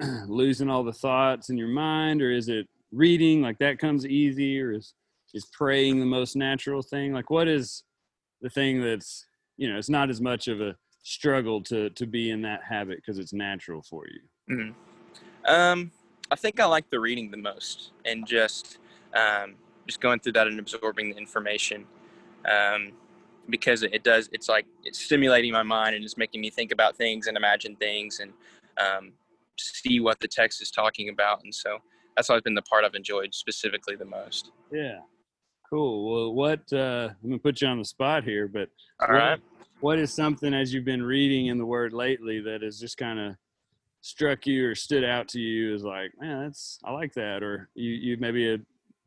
losing 0.28 0.70
all 0.70 0.84
the 0.84 0.92
thoughts 0.92 1.50
in 1.50 1.56
your 1.56 1.68
mind? 1.68 2.22
Or 2.22 2.30
is 2.30 2.48
it 2.48 2.68
reading? 2.92 3.42
Like 3.42 3.58
that 3.58 3.78
comes 3.78 4.06
easy? 4.06 4.60
Or 4.60 4.72
is 4.72 4.94
is 5.34 5.46
praying 5.52 5.98
the 5.98 6.06
most 6.06 6.36
natural 6.36 6.82
thing? 6.82 7.12
Like 7.12 7.30
what 7.30 7.48
is 7.48 7.84
the 8.42 8.50
thing 8.50 8.82
that's 8.82 9.26
you 9.56 9.70
know 9.70 9.78
it's 9.78 9.88
not 9.88 10.10
as 10.10 10.20
much 10.20 10.48
of 10.48 10.60
a 10.60 10.76
struggle 11.02 11.60
to 11.62 11.90
to 11.90 12.06
be 12.06 12.30
in 12.30 12.42
that 12.42 12.62
habit 12.62 12.96
because 12.96 13.18
it's 13.18 13.32
natural 13.32 13.82
for 13.82 14.04
you 14.06 14.20
Mhm. 14.50 14.74
Um, 15.44 15.92
I 16.30 16.36
think 16.36 16.60
I 16.60 16.64
like 16.64 16.88
the 16.90 17.00
reading 17.00 17.30
the 17.30 17.36
most, 17.36 17.92
and 18.04 18.26
just 18.26 18.78
um, 19.14 19.54
just 19.86 20.00
going 20.00 20.20
through 20.20 20.32
that 20.32 20.46
and 20.46 20.58
absorbing 20.58 21.10
the 21.10 21.16
information, 21.16 21.86
um, 22.50 22.92
because 23.48 23.82
it 23.82 24.02
does. 24.02 24.28
It's 24.32 24.48
like 24.48 24.66
it's 24.84 24.98
stimulating 24.98 25.52
my 25.52 25.62
mind 25.62 25.94
and 25.94 26.04
it's 26.04 26.16
making 26.16 26.40
me 26.40 26.50
think 26.50 26.72
about 26.72 26.96
things 26.96 27.26
and 27.26 27.36
imagine 27.36 27.76
things 27.76 28.20
and 28.20 28.32
um, 28.78 29.12
see 29.58 30.00
what 30.00 30.20
the 30.20 30.28
text 30.28 30.62
is 30.62 30.70
talking 30.70 31.08
about. 31.08 31.42
And 31.44 31.54
so 31.54 31.78
that's 32.16 32.30
always 32.30 32.42
been 32.42 32.54
the 32.54 32.62
part 32.62 32.84
I've 32.84 32.94
enjoyed 32.94 33.34
specifically 33.34 33.96
the 33.96 34.04
most. 34.04 34.52
Yeah. 34.70 35.00
Cool. 35.72 36.12
Well, 36.12 36.34
what 36.34 36.70
uh, 36.70 37.08
I'm 37.24 37.30
gonna 37.30 37.38
put 37.38 37.62
you 37.62 37.68
on 37.68 37.78
the 37.78 37.84
spot 37.86 38.24
here, 38.24 38.46
but 38.46 38.68
All 39.00 39.08
what, 39.08 39.16
right. 39.16 39.40
what 39.80 39.98
is 39.98 40.12
something 40.12 40.52
as 40.52 40.74
you've 40.74 40.84
been 40.84 41.02
reading 41.02 41.46
in 41.46 41.56
the 41.56 41.64
Word 41.64 41.94
lately 41.94 42.40
that 42.40 42.60
has 42.60 42.78
just 42.78 42.98
kind 42.98 43.18
of 43.18 43.36
struck 44.02 44.46
you 44.46 44.68
or 44.68 44.74
stood 44.74 45.02
out 45.02 45.28
to 45.28 45.40
you 45.40 45.74
as 45.74 45.82
like, 45.82 46.12
man, 46.20 46.42
that's 46.42 46.78
I 46.84 46.92
like 46.92 47.14
that, 47.14 47.42
or 47.42 47.70
you 47.74 47.90
you 47.90 48.16
maybe 48.18 48.46
it, 48.46 48.60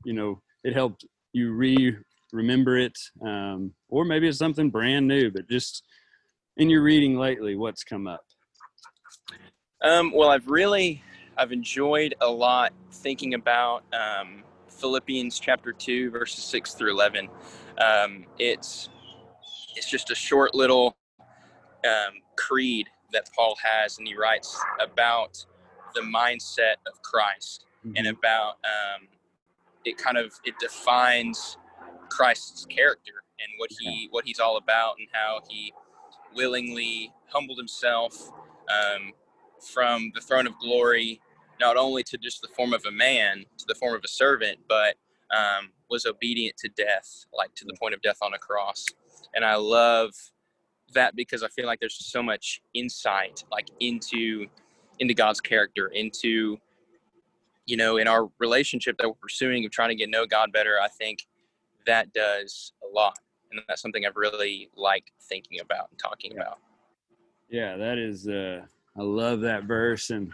you 0.06 0.14
know 0.14 0.42
it 0.64 0.74
helped 0.74 1.06
you 1.34 1.54
re 1.54 1.96
remember 2.34 2.80
it, 2.80 2.98
um, 3.22 3.72
or 3.88 4.04
maybe 4.04 4.28
it's 4.28 4.40
something 4.40 4.72
brand 4.72 5.08
new, 5.08 5.30
but 5.30 5.48
just 5.48 5.84
in 6.58 6.68
your 6.68 6.82
reading 6.82 7.16
lately, 7.16 7.56
what's 7.56 7.84
come 7.84 8.08
up? 8.08 8.26
Um, 9.84 10.12
well, 10.12 10.30
I've 10.30 10.48
really 10.48 11.04
I've 11.38 11.52
enjoyed 11.52 12.16
a 12.22 12.28
lot 12.28 12.74
thinking 12.92 13.36
about 13.36 13.84
um, 13.94 14.42
Philippians 14.76 15.40
chapter 15.40 15.74
two, 15.74 16.12
verses 16.12 16.44
six 16.44 16.74
through 16.74 16.92
eleven. 16.92 17.30
Um, 17.80 18.26
it's 18.40 18.90
it's 19.76 19.90
just 19.90 20.12
a 20.12 20.16
short 20.16 20.56
little 20.56 20.96
um, 21.86 22.16
creed 22.38 22.88
that 23.14 23.30
Paul 23.36 23.58
has, 23.64 23.98
and 23.98 24.08
he 24.08 24.16
writes 24.16 24.60
about 24.82 25.46
the 25.96 26.02
mindset 26.02 26.76
of 26.88 27.02
Christ 27.04 27.66
and 27.96 28.08
about 28.08 28.56
um, 28.66 29.08
it 29.86 29.98
kind 29.98 30.18
of 30.18 30.34
it 30.46 30.56
defines 30.60 31.58
Christ's 32.10 32.66
character 32.66 33.24
and 33.40 33.50
what 33.58 33.72
he 33.80 34.08
what 34.12 34.26
he's 34.26 34.40
all 34.40 34.58
about 34.58 34.96
and 35.00 35.08
how 35.14 35.42
he 35.50 35.74
willingly 36.36 37.14
humbled 37.28 37.58
himself 37.58 38.30
um, 38.70 39.14
from 39.62 40.12
the 40.16 40.22
throne 40.22 40.48
of 40.48 40.58
glory 40.60 41.22
not 41.60 41.78
only 41.78 42.04
to 42.04 42.18
just 42.18 42.42
the 42.42 42.48
form 42.50 42.74
of 42.74 42.84
a 42.86 42.92
man 42.92 43.46
to 43.58 43.66
the 43.68 43.76
form 43.76 43.96
of 43.96 44.02
a 44.04 44.08
servant 44.08 44.60
but 44.68 44.96
um, 45.36 45.70
was 45.90 46.06
obedient 46.06 46.56
to 46.58 46.70
death 46.70 47.26
like 47.34 47.54
to 47.56 47.66
the 47.66 47.74
point 47.80 47.94
of 47.94 48.02
death 48.02 48.18
on 48.22 48.34
a 48.34 48.38
cross 48.40 48.86
and 49.34 49.44
I 49.44 49.56
love 49.56 50.12
that 50.94 51.16
because 51.16 51.44
I 51.44 51.48
feel 51.50 51.66
like 51.66 51.80
there's 51.80 51.98
so 51.98 52.22
much 52.22 52.62
insight 52.74 53.44
like 53.52 53.70
into 53.80 54.48
into 55.00 55.14
God's 55.14 55.42
character 55.42 55.88
into 55.88 56.58
you 57.66 57.78
know, 57.78 57.98
in 57.98 58.08
our 58.08 58.30
relationship 58.40 58.98
that 59.00 59.08
we're 59.08 59.16
pursuing 59.16 59.66
of 59.66 59.72
trying 59.72 59.90
to 59.90 59.96
get 59.96 60.06
to 60.06 60.12
know 60.12 60.26
God 60.26 60.52
better, 60.52 60.78
I 60.82 60.88
think 60.88 61.26
that 61.88 62.14
does 62.14 62.74
a 62.84 62.96
lot. 62.96 63.18
And 63.52 63.62
that's 63.68 63.82
something 63.82 64.06
I've 64.06 64.16
really 64.16 64.70
liked 64.76 65.12
thinking 65.30 65.60
about 65.60 65.90
and 65.90 66.00
talking 66.00 66.32
Yeah. 66.34 66.42
about. 66.42 66.60
Yeah, 67.50 67.78
that 67.78 67.98
is. 67.98 68.28
Uh, 68.28 68.66
I 68.98 69.02
love 69.02 69.42
that 69.42 69.64
verse, 69.64 70.10
and 70.10 70.32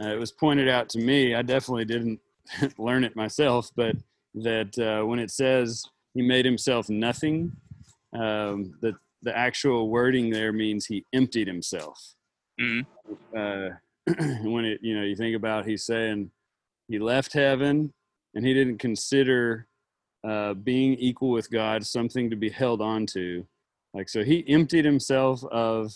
uh, 0.00 0.08
it 0.08 0.18
was 0.18 0.32
pointed 0.32 0.68
out 0.68 0.88
to 0.90 0.98
me. 0.98 1.34
I 1.34 1.42
definitely 1.42 1.84
didn't 1.84 2.20
learn 2.78 3.04
it 3.04 3.16
myself, 3.16 3.70
but 3.76 3.96
that 4.34 4.78
uh, 4.78 5.06
when 5.06 5.18
it 5.18 5.30
says 5.30 5.84
he 6.14 6.22
made 6.22 6.44
himself 6.44 6.88
nothing, 6.88 7.52
um, 8.14 8.74
that 8.82 8.94
the 9.22 9.36
actual 9.36 9.88
wording 9.88 10.30
there 10.30 10.52
means 10.52 10.86
he 10.86 11.04
emptied 11.12 11.46
himself. 11.46 12.14
Mhm. 12.60 12.86
Uh, 13.36 13.70
when 14.48 14.64
it, 14.64 14.80
you 14.82 14.96
know, 14.96 15.04
you 15.04 15.16
think 15.16 15.34
about, 15.34 15.66
he's 15.66 15.84
saying 15.84 16.30
he 16.88 16.98
left 16.98 17.32
heaven, 17.32 17.92
and 18.34 18.46
he 18.46 18.54
didn't 18.54 18.78
consider 18.78 19.66
uh, 20.26 20.54
being 20.54 20.94
equal 20.94 21.30
with 21.30 21.50
God 21.50 21.84
something 21.86 22.30
to 22.30 22.36
be 22.36 22.50
held 22.50 22.80
on 22.80 23.06
to. 23.06 23.46
Like 23.94 24.08
so, 24.08 24.22
he 24.22 24.44
emptied 24.48 24.84
himself 24.84 25.42
of 25.44 25.92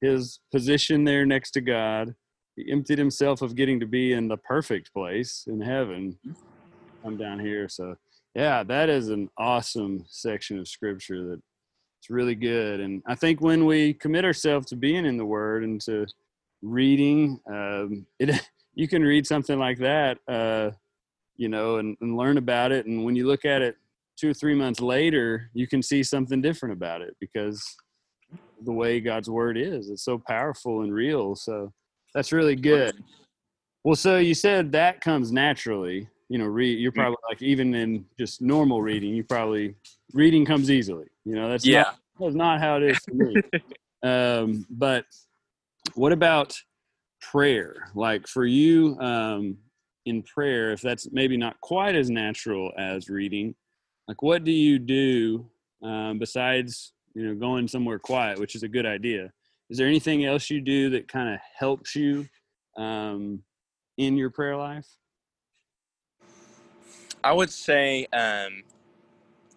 his 0.00 0.40
position 0.50 1.04
there 1.04 1.26
next 1.26 1.52
to 1.52 1.60
God. 1.60 2.14
He 2.56 2.70
emptied 2.70 2.98
himself 2.98 3.42
of 3.42 3.56
getting 3.56 3.80
to 3.80 3.86
be 3.86 4.12
in 4.12 4.28
the 4.28 4.36
perfect 4.36 4.92
place 4.92 5.44
in 5.46 5.60
heaven. 5.60 6.18
I'm 7.04 7.16
down 7.16 7.38
here. 7.40 7.68
So, 7.68 7.96
yeah, 8.34 8.62
that 8.64 8.88
is 8.88 9.08
an 9.08 9.28
awesome 9.36 10.04
section 10.08 10.58
of 10.58 10.68
scripture 10.68 11.24
that 11.30 11.42
it's 11.98 12.10
really 12.10 12.34
good. 12.34 12.80
And 12.80 13.02
I 13.06 13.14
think 13.14 13.40
when 13.40 13.64
we 13.64 13.94
commit 13.94 14.24
ourselves 14.24 14.66
to 14.68 14.76
being 14.76 15.06
in 15.06 15.16
the 15.16 15.24
Word 15.24 15.64
and 15.64 15.80
to 15.82 16.06
reading, 16.62 17.40
um, 17.50 18.06
it 18.18 18.48
you 18.74 18.88
can 18.88 19.02
read 19.02 19.26
something 19.26 19.58
like 19.58 19.78
that, 19.78 20.18
uh, 20.28 20.70
you 21.36 21.48
know, 21.48 21.76
and, 21.76 21.96
and 22.00 22.16
learn 22.16 22.38
about 22.38 22.72
it. 22.72 22.86
And 22.86 23.04
when 23.04 23.16
you 23.16 23.26
look 23.26 23.44
at 23.44 23.62
it 23.62 23.76
two 24.16 24.30
or 24.30 24.34
three 24.34 24.54
months 24.54 24.80
later, 24.80 25.50
you 25.54 25.66
can 25.66 25.82
see 25.82 26.02
something 26.02 26.42
different 26.42 26.72
about 26.72 27.02
it 27.02 27.16
because 27.20 27.64
the 28.64 28.72
way 28.72 29.00
God's 29.00 29.30
word 29.30 29.56
is. 29.56 29.90
It's 29.90 30.04
so 30.04 30.18
powerful 30.18 30.82
and 30.82 30.92
real. 30.92 31.34
So 31.34 31.72
that's 32.14 32.32
really 32.32 32.56
good. 32.56 33.02
Well, 33.82 33.96
so 33.96 34.16
you 34.16 34.34
said 34.34 34.72
that 34.72 35.00
comes 35.00 35.32
naturally. 35.32 36.08
You 36.28 36.38
know, 36.38 36.46
read. 36.46 36.78
You're 36.78 36.92
probably 36.92 37.18
like 37.28 37.42
even 37.42 37.74
in 37.74 38.06
just 38.18 38.40
normal 38.40 38.80
reading, 38.80 39.14
you 39.14 39.22
probably 39.24 39.74
reading 40.14 40.46
comes 40.46 40.70
easily. 40.70 41.06
You 41.24 41.34
know, 41.34 41.48
that's 41.50 41.66
Yeah. 41.66 41.82
not, 41.82 41.98
that's 42.18 42.34
not 42.34 42.60
how 42.60 42.76
it 42.78 42.82
is 42.84 42.98
for 42.98 43.14
me. 43.14 43.42
um, 44.02 44.66
but 44.70 45.04
what 45.94 46.12
about 46.12 46.58
prayer? 47.20 47.90
Like 47.94 48.26
for 48.26 48.46
you, 48.46 48.98
um, 49.00 49.58
in 50.06 50.22
prayer, 50.22 50.72
if 50.72 50.80
that's 50.80 51.10
maybe 51.12 51.36
not 51.36 51.60
quite 51.60 51.94
as 51.94 52.10
natural 52.10 52.72
as 52.78 53.08
reading, 53.08 53.54
like 54.08 54.22
what 54.22 54.44
do 54.44 54.50
you 54.52 54.78
do 54.78 55.46
um, 55.82 56.18
besides 56.18 56.92
you 57.14 57.26
know 57.26 57.34
going 57.34 57.68
somewhere 57.68 57.98
quiet, 57.98 58.38
which 58.38 58.54
is 58.54 58.62
a 58.62 58.68
good 58.68 58.86
idea? 58.86 59.30
Is 59.74 59.78
there 59.78 59.88
anything 59.88 60.24
else 60.24 60.50
you 60.50 60.60
do 60.60 60.90
that 60.90 61.08
kind 61.08 61.34
of 61.34 61.40
helps 61.58 61.96
you 61.96 62.28
um, 62.76 63.42
in 63.96 64.16
your 64.16 64.30
prayer 64.30 64.56
life? 64.56 64.86
I 67.24 67.32
would 67.32 67.50
say 67.50 68.06
um, 68.12 68.62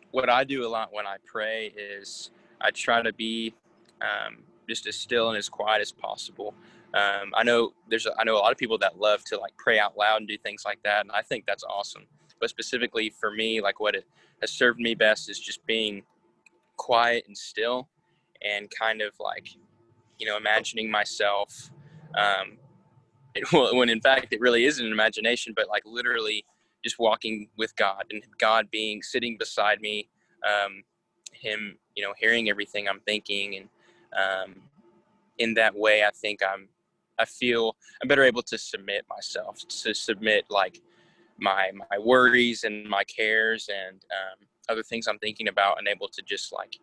what 0.10 0.28
I 0.28 0.44
do 0.44 0.66
a 0.66 0.70
lot 0.70 0.92
when 0.92 1.06
I 1.06 1.18
pray 1.24 1.68
is 1.68 2.32
I 2.60 2.72
try 2.72 3.04
to 3.04 3.14
be 3.14 3.54
um, 4.02 4.40
just 4.68 4.88
as 4.88 4.96
still 4.96 5.30
and 5.30 5.38
as 5.38 5.50
quiet 5.50 5.82
as 5.82 5.92
possible. 5.92 6.56
Um, 6.96 7.32
I 7.36 7.44
know 7.44 7.74
there's 7.88 8.08
a, 8.08 8.20
I 8.20 8.24
know 8.24 8.38
a 8.38 8.40
lot 8.40 8.52
of 8.52 8.58
people 8.58 8.80
that 8.80 9.00
love 9.00 9.24
to 9.26 9.38
like 9.38 9.56
pray 9.56 9.78
out 9.78 9.96
loud 10.00 10.18
and 10.18 10.28
do 10.28 10.36
things 10.40 10.64
like 10.66 10.82
that, 10.84 11.02
and 11.02 11.12
I 11.12 11.22
think 11.22 11.46
that's 11.46 11.64
awesome. 11.64 12.08
But 12.40 12.50
specifically 12.50 13.12
for 13.12 13.30
me, 13.30 13.62
like 13.62 13.80
what 13.80 13.94
it 13.94 14.08
has 14.42 14.50
served 14.50 14.80
me 14.80 14.96
best 14.96 15.30
is 15.30 15.40
just 15.40 15.64
being 15.68 16.02
quiet 16.76 17.26
and 17.28 17.38
still, 17.38 17.88
and 18.42 18.68
kind 18.72 19.04
of 19.04 19.14
like 19.20 19.50
you 20.20 20.28
know 20.28 20.38
imagining 20.38 20.90
myself. 20.90 21.70
Um, 22.16 22.58
it, 23.36 23.52
when 23.76 23.90
in 23.90 24.02
fact 24.02 24.34
it 24.34 24.40
really 24.40 24.66
isn't 24.66 24.86
an 24.86 24.92
imagination, 24.92 25.54
but 25.56 25.68
like 25.68 25.84
literally 25.86 26.46
just 26.84 27.00
walking 27.00 27.50
with 27.58 27.76
God 27.76 28.06
and 28.12 28.24
God 28.40 28.70
being 28.72 29.02
sitting 29.02 29.38
beside 29.38 29.82
me, 29.82 30.08
um, 30.46 30.84
Him, 31.34 31.78
you 31.96 32.04
know, 32.04 32.14
hearing 32.18 32.50
everything 32.50 32.88
I'm 32.88 33.02
thinking, 33.02 33.58
and 33.58 33.70
um, 34.18 34.56
in 35.38 35.54
that 35.56 35.76
way, 35.76 36.04
I 36.04 36.12
think 36.12 36.40
I'm 36.44 36.70
I 37.20 37.26
feel 37.26 37.76
I'm 38.02 38.08
better 38.08 38.24
able 38.24 38.44
to 38.44 38.58
submit 38.58 39.06
myself 39.10 39.58
to 39.68 39.94
submit 39.94 40.46
like 40.50 40.82
my 41.40 41.72
my 41.74 41.98
worries 42.00 42.64
and 42.64 42.88
my 42.88 43.04
cares 43.04 43.70
and 43.70 43.96
um, 43.96 44.48
other 44.70 44.84
things 44.84 45.08
I'm 45.08 45.20
thinking 45.20 45.48
about 45.48 45.80
and 45.80 45.88
able 45.88 46.08
to 46.10 46.22
just 46.22 46.54
like 46.54 46.78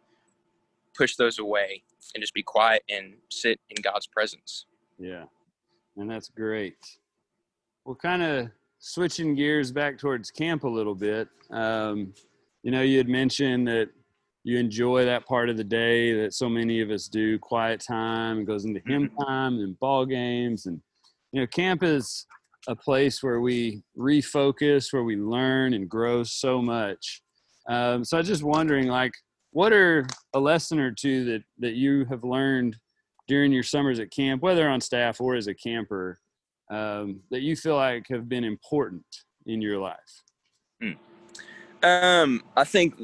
push 0.97 1.17
those 1.17 1.39
away 1.39 1.83
and 2.15 2.23
just 2.23 2.35
be 2.35 2.43
quiet 2.43 2.83
and 2.89 3.15
sit 3.31 3.59
in 3.71 3.83
God's 3.83 4.07
presence. 4.07 4.67
Yeah, 4.99 5.25
and 5.97 6.11
that's 6.11 6.29
great. 6.29 6.77
Well, 7.85 7.97
kind 7.97 8.23
of 8.23 8.49
switching 8.79 9.35
gears 9.35 9.73
back 9.73 9.99
towards 9.99 10.31
camp 10.31 10.65
a 10.65 10.69
little 10.69 10.95
bit. 10.95 11.29
Um, 11.51 12.15
you 12.63 12.71
know, 12.71 12.83
you 12.83 12.99
had 12.99 13.09
mentioned 13.09 13.69
that 13.69 13.91
you 14.45 14.59
enjoy 14.59 15.07
that 15.07 15.27
part 15.27 15.49
of 15.49 15.57
the 15.57 15.65
day 15.65 16.13
that 16.13 16.35
so 16.35 16.49
many 16.49 16.81
of 16.83 16.91
us 16.91 17.09
do 17.09 17.39
quiet 17.39 17.81
time 17.81 18.41
it 18.41 18.45
goes 18.45 18.67
into 18.67 18.81
hymn 18.87 19.09
Mm-hmm. 19.09 19.25
time 19.25 19.55
and 19.55 19.79
ball 19.81 20.05
games 20.07 20.67
and 20.67 20.81
you 21.33 21.41
know 21.41 21.47
camp 21.47 21.83
is 21.83 22.27
a 22.69 22.77
place 22.77 23.23
where 23.23 23.41
we 23.41 23.83
refocus 23.99 24.93
where 24.93 25.03
we 25.03 25.17
learn 25.17 25.75
and 25.75 25.89
grow 25.89 26.23
so 26.23 26.61
much 26.63 27.23
um, 27.69 28.05
so 28.05 28.17
i 28.17 28.21
was 28.21 28.29
just 28.29 28.43
wondering 28.43 28.87
like 28.87 29.13
what 29.55 29.73
are 29.73 30.05
a 30.35 30.41
lesson 30.41 30.81
or 30.81 30.91
two 30.91 31.25
that 31.25 31.45
that 31.61 31.75
you 31.75 32.05
have 32.07 32.25
learned 32.25 32.77
during 33.29 33.53
your 33.53 33.63
summers 33.63 34.01
at 34.01 34.11
camp 34.11 34.43
whether 34.43 34.69
on 34.69 34.81
staff 34.81 35.21
or 35.21 35.37
as 35.37 35.47
a 35.47 35.55
camper 35.55 36.21
um, 36.71 37.21
that 37.31 37.41
you 37.41 37.57
feel 37.57 37.77
like 37.77 38.07
have 38.09 38.29
been 38.29 38.45
important 38.45 39.05
in 39.47 39.63
your 39.63 39.79
life? 39.79 40.23
Um, 41.83 42.43
I 42.57 42.65
think 42.65 43.01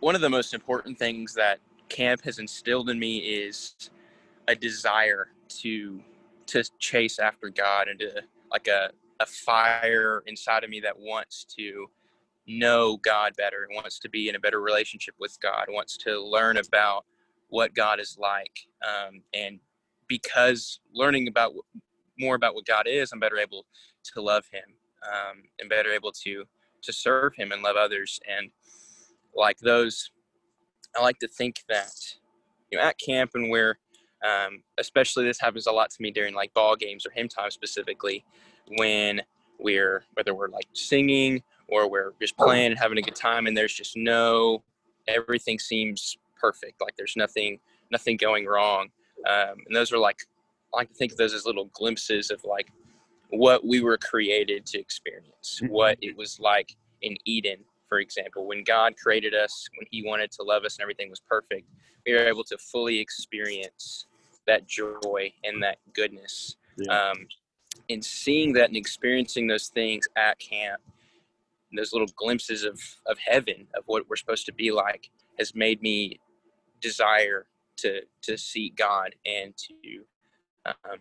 one 0.00 0.14
of 0.14 0.22
the 0.22 0.30
most 0.30 0.54
important 0.54 0.98
things 0.98 1.34
that 1.34 1.60
camp 1.88 2.24
has 2.24 2.38
instilled 2.38 2.88
in 2.88 2.98
me 2.98 3.18
is 3.18 3.90
a 4.48 4.56
desire 4.56 5.28
to 5.60 6.00
to 6.46 6.62
chase 6.78 7.18
after 7.18 7.50
God 7.50 7.88
and 7.88 7.98
to 8.00 8.22
like 8.50 8.66
a 8.66 8.90
a 9.20 9.26
fire 9.26 10.22
inside 10.26 10.64
of 10.64 10.70
me 10.70 10.80
that 10.80 10.98
wants 10.98 11.44
to 11.56 11.86
know 12.46 12.98
God 13.04 13.32
better, 13.36 13.68
wants 13.74 13.98
to 14.00 14.08
be 14.08 14.28
in 14.28 14.34
a 14.34 14.40
better 14.40 14.60
relationship 14.60 15.14
with 15.18 15.36
God, 15.40 15.66
wants 15.68 15.96
to 15.98 16.20
learn 16.20 16.56
about 16.56 17.04
what 17.48 17.74
God 17.74 18.00
is 18.00 18.16
like, 18.18 18.66
um, 18.86 19.22
and 19.34 19.60
because 20.08 20.80
learning 20.94 21.28
about 21.28 21.52
more 22.18 22.34
about 22.34 22.54
what 22.54 22.66
God 22.66 22.86
is, 22.86 23.12
I'm 23.12 23.20
better 23.20 23.38
able 23.38 23.66
to 24.14 24.20
love 24.20 24.44
Him 24.52 24.74
um, 25.06 25.42
and 25.58 25.68
better 25.68 25.90
able 25.90 26.12
to 26.24 26.44
to 26.82 26.92
serve 26.92 27.34
Him 27.36 27.52
and 27.52 27.62
love 27.62 27.76
others. 27.76 28.20
And 28.28 28.50
like 29.34 29.58
those, 29.58 30.10
I 30.96 31.02
like 31.02 31.18
to 31.20 31.28
think 31.28 31.62
that 31.68 31.94
you 32.70 32.78
know 32.78 32.84
at 32.84 32.98
camp 32.98 33.32
and 33.34 33.50
where, 33.50 33.78
um, 34.24 34.62
especially 34.78 35.24
this 35.24 35.40
happens 35.40 35.66
a 35.66 35.72
lot 35.72 35.90
to 35.90 36.02
me 36.02 36.10
during 36.10 36.34
like 36.34 36.52
ball 36.54 36.76
games 36.76 37.06
or 37.06 37.10
hymn 37.10 37.28
time 37.28 37.50
specifically, 37.50 38.24
when 38.76 39.22
we're 39.58 40.04
whether 40.14 40.34
we're 40.34 40.48
like 40.48 40.68
singing 40.72 41.42
or 41.72 41.88
we're 41.88 42.12
just 42.20 42.36
playing 42.36 42.72
and 42.72 42.78
having 42.78 42.98
a 42.98 43.02
good 43.02 43.14
time, 43.16 43.46
and 43.46 43.56
there's 43.56 43.72
just 43.72 43.96
no 43.96 44.62
everything 45.08 45.58
seems 45.58 46.16
perfect, 46.38 46.80
like 46.80 46.94
there's 46.96 47.14
nothing 47.16 47.58
nothing 47.90 48.16
going 48.16 48.44
wrong. 48.46 48.88
Um, 49.28 49.56
and 49.66 49.74
those 49.74 49.90
are 49.92 49.98
like 49.98 50.18
I 50.74 50.78
like 50.78 50.88
to 50.88 50.94
think 50.94 51.12
of 51.12 51.18
those 51.18 51.32
as 51.34 51.46
little 51.46 51.66
glimpses 51.72 52.30
of 52.30 52.44
like 52.44 52.68
what 53.30 53.64
we 53.66 53.80
were 53.80 53.96
created 53.98 54.66
to 54.66 54.78
experience, 54.78 55.60
Mhm. 55.62 55.70
what 55.70 55.98
it 56.02 56.14
was 56.16 56.38
like 56.38 56.76
in 57.00 57.16
Eden, 57.24 57.64
for 57.88 57.98
example, 58.00 58.46
when 58.46 58.62
God 58.64 58.96
created 58.96 59.34
us, 59.34 59.66
when 59.76 59.86
He 59.90 60.02
wanted 60.06 60.30
to 60.32 60.42
love 60.42 60.64
us 60.64 60.76
and 60.76 60.82
everything 60.82 61.08
was 61.08 61.20
perfect, 61.20 61.66
we 62.06 62.12
were 62.12 62.26
able 62.26 62.44
to 62.44 62.58
fully 62.58 62.98
experience 62.98 64.06
that 64.46 64.66
joy 64.66 65.32
and 65.44 65.62
that 65.62 65.78
goodness. 65.94 66.56
Yeah. 66.76 66.92
Um, 67.10 67.28
and 67.88 68.04
seeing 68.04 68.52
that 68.54 68.68
and 68.68 68.76
experiencing 68.76 69.46
those 69.46 69.68
things 69.68 70.06
at 70.16 70.38
camp, 70.38 70.80
those 71.76 71.92
little 71.92 72.08
glimpses 72.16 72.64
of, 72.64 72.80
of 73.06 73.18
heaven, 73.18 73.66
of 73.76 73.84
what 73.86 74.08
we're 74.08 74.16
supposed 74.16 74.46
to 74.46 74.52
be 74.52 74.70
like, 74.70 75.10
has 75.38 75.54
made 75.54 75.80
me 75.82 76.20
desire 76.80 77.46
to 77.78 78.00
to 78.22 78.36
seek 78.36 78.76
God 78.76 79.14
and 79.24 79.54
to 79.56 80.04
um, 80.66 80.98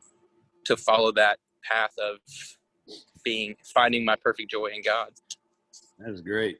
to 0.66 0.78
follow 0.78 1.12
that 1.14 1.40
path 1.64 1.94
of 2.00 2.18
being 3.24 3.56
finding 3.74 4.06
my 4.06 4.16
perfect 4.16 4.52
joy 4.52 4.68
in 4.68 4.82
God. 4.82 5.10
That 6.00 6.12
is 6.12 6.22
great. 6.22 6.60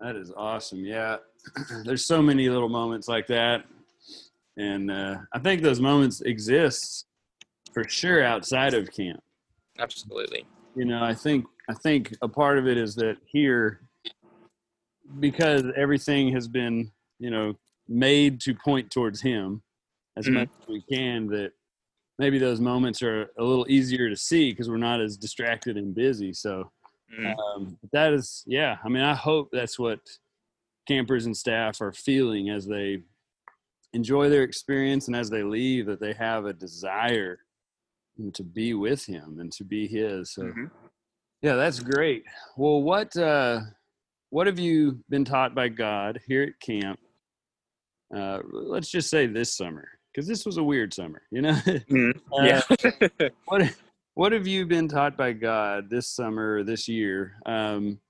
That 0.00 0.16
is 0.16 0.32
awesome. 0.36 0.84
Yeah. 0.84 1.16
There's 1.84 2.04
so 2.04 2.22
many 2.22 2.48
little 2.48 2.68
moments 2.68 3.08
like 3.08 3.26
that. 3.28 3.64
And 4.56 4.90
uh, 4.90 5.16
I 5.32 5.38
think 5.38 5.62
those 5.62 5.80
moments 5.80 6.20
exist 6.22 7.06
for 7.72 7.88
sure 7.88 8.22
outside 8.22 8.74
of 8.74 8.90
camp. 8.90 9.22
Absolutely. 9.78 10.46
You 10.74 10.84
know, 10.84 11.02
I 11.02 11.14
think 11.14 11.46
I 11.68 11.74
think 11.74 12.14
a 12.22 12.28
part 12.28 12.58
of 12.58 12.66
it 12.66 12.76
is 12.78 12.94
that 12.96 13.16
here 13.26 13.80
because 15.20 15.64
everything 15.76 16.32
has 16.32 16.48
been, 16.48 16.90
you 17.18 17.30
know, 17.30 17.54
made 17.88 18.40
to 18.42 18.54
point 18.54 18.90
towards 18.90 19.20
him 19.20 19.62
as 20.16 20.26
Mhm. 20.28 20.34
much 20.34 20.48
as 20.60 20.68
we 20.68 20.82
can 20.82 21.26
that 21.28 21.52
maybe 22.18 22.38
those 22.38 22.60
moments 22.60 23.02
are 23.02 23.30
a 23.38 23.44
little 23.44 23.66
easier 23.68 24.08
to 24.08 24.16
see 24.16 24.50
because 24.52 24.68
we're 24.68 24.76
not 24.76 25.00
as 25.00 25.16
distracted 25.16 25.76
and 25.76 25.94
busy. 25.94 26.32
So 26.32 26.70
Mm. 27.12 27.38
um, 27.38 27.78
that 27.92 28.12
is 28.12 28.42
yeah 28.46 28.78
i 28.84 28.88
mean 28.88 29.02
i 29.04 29.14
hope 29.14 29.48
that's 29.52 29.78
what 29.78 30.00
campers 30.88 31.24
and 31.24 31.36
staff 31.36 31.80
are 31.80 31.92
feeling 31.92 32.50
as 32.50 32.66
they 32.66 33.02
enjoy 33.92 34.28
their 34.28 34.42
experience 34.42 35.06
and 35.06 35.16
as 35.16 35.30
they 35.30 35.42
leave 35.44 35.86
that 35.86 36.00
they 36.00 36.12
have 36.12 36.44
a 36.46 36.52
desire 36.52 37.38
to 38.34 38.42
be 38.42 38.74
with 38.74 39.06
him 39.06 39.38
and 39.38 39.50
to 39.52 39.62
be 39.64 39.86
his 39.86 40.32
so 40.32 40.42
Mhm. 40.42 40.70
Yeah 41.46 41.54
that's 41.54 41.78
great 41.78 42.24
well 42.56 42.82
what 42.82 43.16
uh 43.16 43.60
what 44.30 44.48
have 44.48 44.58
you 44.58 44.98
been 45.08 45.24
taught 45.24 45.54
by 45.54 45.68
god 45.68 46.20
here 46.26 46.42
at 46.42 46.58
camp 46.60 46.98
uh 48.16 48.40
let's 48.50 48.90
just 48.90 49.08
say 49.08 49.26
this 49.26 49.56
summer 49.56 49.86
because 50.12 50.26
this 50.26 50.44
was 50.44 50.56
a 50.56 50.62
weird 50.62 50.92
summer 50.92 51.22
you 51.30 51.42
know 51.42 51.52
Mm. 51.88 52.18
Uh, 52.36 52.42
Yeah. 52.42 53.28
what 53.44 53.72
what 54.14 54.32
have 54.32 54.46
you 54.46 54.66
been 54.66 54.88
taught 54.88 55.14
by 55.16 55.32
God 55.32 55.90
this 55.90 56.08
summer 56.08 56.64
this 56.64 56.88
year 56.88 57.34
um, 57.44 58.00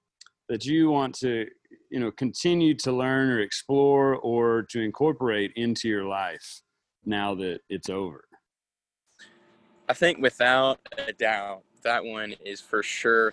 that 0.49 0.65
you 0.65 0.89
want 0.89 1.15
to 1.17 1.47
you 1.91 2.01
know 2.01 2.13
continue 2.13 2.75
to 2.75 2.93
learn 2.93 3.29
or 3.29 3.41
explore 3.41 4.15
or 4.15 4.63
to 4.71 4.81
incorporate 4.81 5.53
into 5.57 5.89
your 5.89 6.05
life 6.05 6.63
now 7.05 7.35
that 7.35 7.59
it's 7.69 7.91
over? 7.91 8.25
I 9.89 9.95
think 9.95 10.23
without 10.23 10.79
a 10.97 11.13
doubt, 11.13 11.63
that 11.87 12.05
one 12.05 12.35
is 12.45 12.61
for 12.61 12.83
sure 12.83 13.33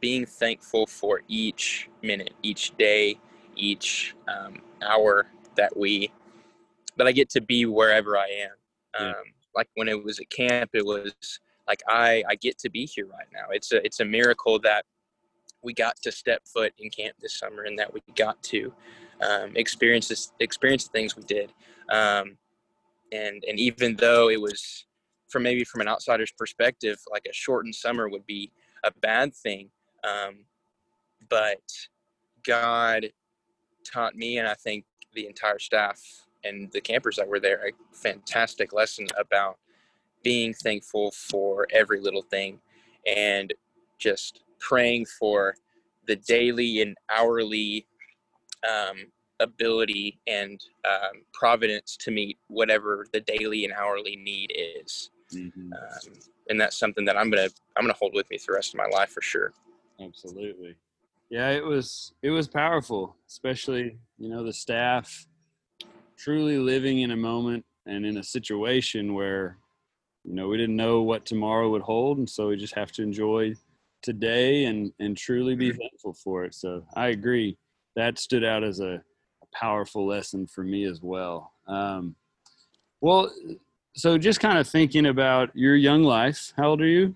being 0.00 0.24
thankful 0.24 0.86
for 0.86 1.22
each 1.28 1.90
minute, 2.02 2.32
each 2.42 2.76
day, 2.76 3.18
each 3.56 4.14
um, 4.28 4.62
hour 4.80 5.26
that 5.56 5.76
we 5.76 6.10
that 6.96 7.06
I 7.06 7.12
get 7.12 7.28
to 7.30 7.40
be 7.40 7.66
wherever 7.66 8.16
I 8.16 8.26
am. 8.26 8.50
Um, 8.98 9.06
Yeah. 9.08 9.32
Like 9.56 9.68
when 9.74 9.88
it 9.88 10.04
was 10.04 10.20
at 10.20 10.30
camp, 10.30 10.70
it 10.74 10.86
was 10.86 11.12
like 11.66 11.82
I 11.88 12.22
I 12.28 12.36
get 12.36 12.56
to 12.58 12.70
be 12.70 12.86
here 12.86 13.06
right 13.06 13.26
now. 13.32 13.46
It's 13.50 13.72
a 13.72 13.84
it's 13.84 13.98
a 13.98 14.04
miracle 14.04 14.60
that 14.60 14.84
we 15.62 15.74
got 15.74 15.96
to 16.04 16.12
step 16.12 16.42
foot 16.46 16.72
in 16.78 16.88
camp 16.90 17.16
this 17.20 17.36
summer 17.36 17.64
and 17.64 17.76
that 17.78 17.92
we 17.92 18.00
got 18.14 18.40
to 18.44 18.72
um, 19.20 19.56
experience 19.56 20.06
this 20.06 20.32
experience 20.38 20.84
the 20.84 20.92
things 20.92 21.16
we 21.16 21.24
did. 21.24 21.52
Um, 21.90 22.38
and 23.12 23.42
and 23.48 23.58
even 23.58 23.96
though 23.96 24.30
it 24.30 24.40
was 24.40 24.86
from 25.30 25.44
maybe 25.44 25.64
from 25.64 25.80
an 25.80 25.88
outsider's 25.88 26.32
perspective, 26.32 26.98
like 27.10 27.26
a 27.28 27.32
shortened 27.32 27.74
summer 27.74 28.08
would 28.08 28.26
be 28.26 28.50
a 28.84 28.90
bad 29.00 29.34
thing. 29.34 29.70
Um, 30.04 30.44
but 31.28 31.62
God 32.44 33.06
taught 33.84 34.16
me, 34.16 34.38
and 34.38 34.48
I 34.48 34.54
think 34.54 34.84
the 35.14 35.26
entire 35.26 35.58
staff 35.58 36.00
and 36.44 36.70
the 36.72 36.80
campers 36.80 37.16
that 37.16 37.28
were 37.28 37.40
there, 37.40 37.68
a 37.68 37.96
fantastic 37.96 38.72
lesson 38.72 39.06
about 39.18 39.58
being 40.22 40.52
thankful 40.52 41.10
for 41.12 41.66
every 41.70 42.00
little 42.00 42.22
thing 42.22 42.58
and 43.06 43.54
just 43.98 44.42
praying 44.58 45.06
for 45.06 45.54
the 46.06 46.16
daily 46.16 46.82
and 46.82 46.96
hourly 47.08 47.86
um, 48.68 48.96
ability 49.38 50.18
and 50.26 50.60
um, 50.86 51.22
providence 51.32 51.96
to 51.96 52.10
meet 52.10 52.38
whatever 52.48 53.06
the 53.12 53.20
daily 53.20 53.64
and 53.64 53.72
hourly 53.72 54.16
need 54.16 54.52
is 54.54 55.10
Mm-hmm. 55.34 55.72
um, 55.72 56.14
and 56.48 56.60
that's 56.60 56.78
something 56.78 57.04
that 57.04 57.16
I'm 57.16 57.30
gonna 57.30 57.48
I'm 57.76 57.84
gonna 57.84 57.94
hold 57.94 58.12
with 58.14 58.28
me 58.30 58.38
for 58.38 58.52
the 58.52 58.56
rest 58.56 58.74
of 58.74 58.78
my 58.78 58.86
life 58.86 59.10
for 59.10 59.22
sure. 59.22 59.52
Absolutely. 60.00 60.76
Yeah, 61.30 61.50
it 61.50 61.64
was 61.64 62.12
it 62.22 62.30
was 62.30 62.48
powerful, 62.48 63.16
especially 63.28 63.98
you 64.18 64.28
know 64.28 64.42
the 64.42 64.52
staff 64.52 65.26
truly 66.16 66.58
living 66.58 67.00
in 67.00 67.12
a 67.12 67.16
moment 67.16 67.64
and 67.86 68.04
in 68.04 68.18
a 68.18 68.24
situation 68.24 69.14
where 69.14 69.56
you 70.24 70.34
know 70.34 70.48
we 70.48 70.56
didn't 70.56 70.76
know 70.76 71.02
what 71.02 71.24
tomorrow 71.24 71.70
would 71.70 71.82
hold, 71.82 72.18
and 72.18 72.28
so 72.28 72.48
we 72.48 72.56
just 72.56 72.74
have 72.74 72.92
to 72.92 73.02
enjoy 73.02 73.54
today 74.02 74.64
and 74.64 74.92
and 74.98 75.16
truly 75.16 75.54
be 75.54 75.72
thankful 75.72 76.14
for 76.14 76.44
it. 76.44 76.54
So 76.54 76.84
I 76.96 77.08
agree 77.08 77.56
that 77.96 78.18
stood 78.18 78.44
out 78.44 78.64
as 78.64 78.80
a, 78.80 79.02
a 79.42 79.46
powerful 79.52 80.06
lesson 80.06 80.46
for 80.46 80.64
me 80.64 80.84
as 80.84 81.00
well. 81.02 81.52
Um, 81.66 82.16
Well, 83.00 83.30
so 83.94 84.16
just 84.18 84.40
kind 84.40 84.58
of 84.58 84.68
thinking 84.68 85.06
about 85.06 85.50
your 85.54 85.74
young 85.76 86.02
life. 86.02 86.52
How 86.56 86.70
old 86.70 86.80
are 86.80 86.86
you? 86.86 87.14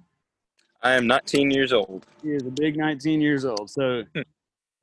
I 0.83 0.93
am 0.93 1.07
19 1.07 1.51
years 1.51 1.73
old. 1.73 2.05
He 2.23 2.31
is 2.31 2.47
a 2.47 2.51
big 2.51 2.77
19 2.77 3.21
years 3.21 3.45
old. 3.45 3.71
So, 3.71 4.05
Hmm. 4.15 4.23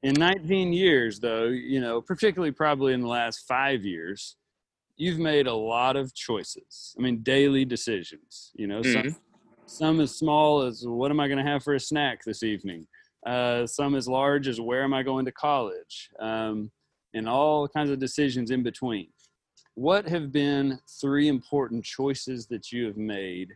in 0.03 0.13
19 0.15 0.73
years, 0.73 1.19
though, 1.19 1.45
you 1.45 1.79
know, 1.79 2.01
particularly 2.01 2.51
probably 2.51 2.93
in 2.93 3.01
the 3.01 3.07
last 3.07 3.45
five 3.47 3.85
years, 3.85 4.35
you've 4.95 5.19
made 5.19 5.47
a 5.47 5.53
lot 5.53 5.95
of 5.95 6.13
choices. 6.15 6.95
I 6.97 7.01
mean, 7.01 7.21
daily 7.23 7.65
decisions. 7.65 8.51
You 8.55 8.67
know, 8.67 8.81
some 8.81 9.03
Mhm. 9.03 9.15
some 9.67 9.99
as 10.01 10.15
small 10.17 10.63
as 10.63 10.85
what 10.85 11.11
am 11.11 11.19
I 11.19 11.27
going 11.27 11.37
to 11.43 11.49
have 11.49 11.63
for 11.63 11.75
a 11.75 11.79
snack 11.79 12.23
this 12.25 12.43
evening. 12.43 12.87
Uh, 13.25 13.65
some 13.67 13.95
as 13.95 14.07
large 14.07 14.47
as 14.47 14.59
where 14.59 14.83
am 14.83 14.93
I 14.93 15.03
going 15.03 15.23
to 15.25 15.31
college, 15.31 16.09
um, 16.19 16.71
and 17.13 17.29
all 17.29 17.67
kinds 17.67 17.89
of 17.91 17.99
decisions 17.99 18.49
in 18.51 18.63
between. 18.63 19.13
What 19.81 20.07
have 20.09 20.31
been 20.31 20.79
three 21.01 21.27
important 21.27 21.83
choices 21.83 22.45
that 22.49 22.71
you 22.71 22.85
have 22.85 22.97
made 22.97 23.53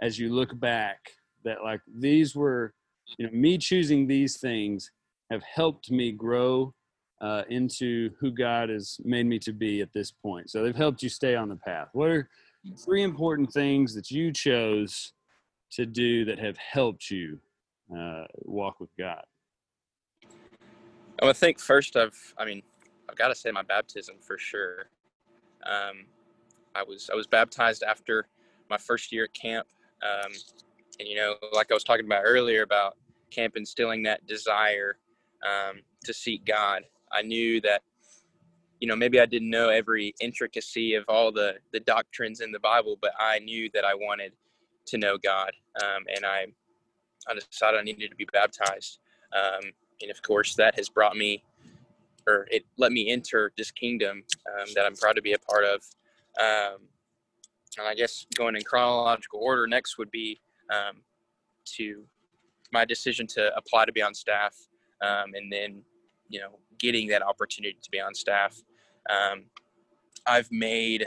as 0.00 0.18
you 0.18 0.32
look 0.32 0.58
back 0.58 0.96
that 1.44 1.62
like 1.62 1.82
these 1.98 2.34
were 2.34 2.72
you 3.18 3.26
know 3.26 3.32
me 3.34 3.58
choosing 3.58 4.06
these 4.06 4.38
things 4.38 4.90
have 5.30 5.42
helped 5.42 5.90
me 5.90 6.12
grow 6.12 6.72
uh, 7.20 7.42
into 7.50 8.08
who 8.18 8.30
god 8.30 8.70
has 8.70 8.98
made 9.04 9.26
me 9.26 9.38
to 9.40 9.52
be 9.52 9.82
at 9.82 9.92
this 9.92 10.10
point? 10.10 10.48
So 10.48 10.62
they've 10.62 10.74
helped 10.74 11.02
you 11.02 11.10
stay 11.10 11.36
on 11.36 11.50
the 11.50 11.56
path. 11.56 11.88
What 11.92 12.08
are 12.08 12.30
three 12.82 13.02
important 13.02 13.52
things 13.52 13.94
that 13.96 14.10
you 14.10 14.32
chose 14.32 15.12
to 15.72 15.84
do 15.84 16.24
that 16.24 16.38
have 16.38 16.56
helped 16.56 17.10
you 17.10 17.38
uh, 17.94 18.24
walk 18.44 18.80
with 18.80 18.96
god? 18.98 19.24
I 21.20 21.34
think 21.34 21.60
first 21.60 21.96
I've, 21.96 22.16
I 22.38 22.46
mean, 22.46 22.62
I've 23.10 23.16
got 23.16 23.28
to 23.28 23.34
say 23.34 23.50
my 23.50 23.62
baptism 23.62 24.16
for 24.22 24.38
sure. 24.38 24.88
Um, 25.68 26.06
I 26.74 26.82
was, 26.82 27.10
I 27.12 27.16
was 27.16 27.26
baptized 27.26 27.82
after 27.82 28.28
my 28.70 28.78
first 28.78 29.12
year 29.12 29.24
at 29.24 29.34
camp. 29.34 29.66
Um, 30.02 30.32
and, 30.98 31.08
you 31.08 31.16
know, 31.16 31.36
like 31.52 31.70
I 31.70 31.74
was 31.74 31.84
talking 31.84 32.06
about 32.06 32.22
earlier 32.24 32.62
about 32.62 32.96
camp 33.30 33.56
instilling 33.56 34.02
that 34.04 34.26
desire 34.26 34.98
um, 35.44 35.80
to 36.04 36.12
seek 36.12 36.44
God. 36.44 36.84
I 37.12 37.22
knew 37.22 37.60
that, 37.62 37.82
you 38.80 38.88
know, 38.88 38.96
maybe 38.96 39.20
I 39.20 39.26
didn't 39.26 39.50
know 39.50 39.68
every 39.68 40.14
intricacy 40.20 40.94
of 40.94 41.04
all 41.08 41.32
the, 41.32 41.54
the 41.72 41.80
doctrines 41.80 42.40
in 42.40 42.52
the 42.52 42.58
Bible, 42.60 42.98
but 43.00 43.12
I 43.18 43.38
knew 43.38 43.70
that 43.72 43.84
I 43.84 43.94
wanted 43.94 44.32
to 44.86 44.98
know 44.98 45.16
God. 45.18 45.52
Um, 45.82 46.04
and 46.14 46.24
I, 46.24 46.46
I 47.28 47.34
decided 47.34 47.80
I 47.80 47.82
needed 47.82 48.10
to 48.10 48.16
be 48.16 48.26
baptized. 48.32 48.98
Um, 49.32 49.72
and 50.02 50.10
of 50.10 50.22
course 50.22 50.54
that 50.56 50.74
has 50.76 50.88
brought 50.88 51.16
me 51.16 51.42
or 52.26 52.46
it 52.50 52.64
let 52.76 52.92
me 52.92 53.10
enter 53.10 53.52
this 53.56 53.70
kingdom 53.70 54.22
um, 54.48 54.66
that 54.74 54.84
i'm 54.86 54.96
proud 54.96 55.16
to 55.16 55.22
be 55.22 55.32
a 55.32 55.38
part 55.38 55.64
of. 55.64 55.82
Um, 56.38 56.88
and 57.78 57.86
i 57.86 57.94
guess 57.94 58.26
going 58.34 58.56
in 58.56 58.62
chronological 58.62 59.40
order 59.42 59.66
next 59.66 59.98
would 59.98 60.10
be 60.10 60.40
um, 60.72 61.02
to 61.64 62.04
my 62.72 62.84
decision 62.84 63.26
to 63.26 63.54
apply 63.56 63.84
to 63.84 63.92
be 63.92 64.02
on 64.02 64.14
staff 64.14 64.54
um, 65.02 65.34
and 65.34 65.52
then 65.52 65.82
you 66.28 66.40
know 66.40 66.58
getting 66.78 67.08
that 67.08 67.22
opportunity 67.22 67.78
to 67.82 67.90
be 67.90 68.00
on 68.00 68.14
staff. 68.14 68.62
Um, 69.08 69.44
i've 70.26 70.50
made 70.50 71.06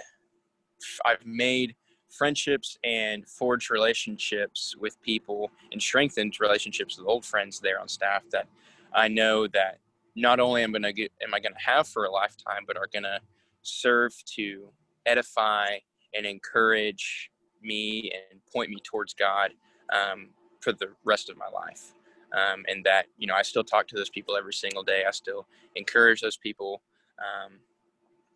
i've 1.05 1.25
made 1.25 1.75
friendships 2.10 2.77
and 2.84 3.27
forged 3.27 3.69
relationships 3.69 4.75
with 4.79 4.99
people 5.01 5.51
and 5.71 5.82
strengthened 5.82 6.39
relationships 6.39 6.97
with 6.97 7.08
old 7.08 7.23
friends 7.23 7.60
there 7.60 7.79
on 7.79 7.88
staff 7.88 8.23
that 8.32 8.47
I 8.93 9.08
know 9.08 9.47
that 9.47 9.79
not 10.19 10.39
only 10.39 10.63
am 10.63 10.71
gonna 10.71 10.93
get 10.93 11.12
am 11.21 11.34
I 11.34 11.39
gonna 11.39 11.55
have 11.58 11.88
for 11.88 12.05
a 12.05 12.12
lifetime, 12.12 12.63
but 12.67 12.77
are 12.77 12.89
gonna 12.93 13.19
serve 13.62 14.13
to 14.36 14.69
edify 15.05 15.77
and 16.13 16.25
encourage 16.25 17.32
me 17.62 18.12
and 18.32 18.39
point 18.51 18.69
me 18.69 18.77
towards 18.84 19.13
God 19.13 19.51
um, 19.93 20.29
for 20.60 20.73
the 20.73 20.89
rest 21.03 21.29
of 21.29 21.38
my 21.38 21.47
life. 21.47 21.93
Um, 22.34 22.63
and 22.67 22.84
that 22.86 23.08
you 23.17 23.27
know 23.27 23.36
I 23.36 23.41
still 23.41 23.63
talk 23.63 23.88
to 23.88 23.95
those 23.95 24.10
people 24.10 24.38
every 24.38 24.53
single 24.53 24.84
day. 24.84 25.03
I 25.08 25.12
still 25.12 25.47
encourage 25.75 26.21
those 26.21 26.38
people, 26.38 26.82
um, 27.17 27.53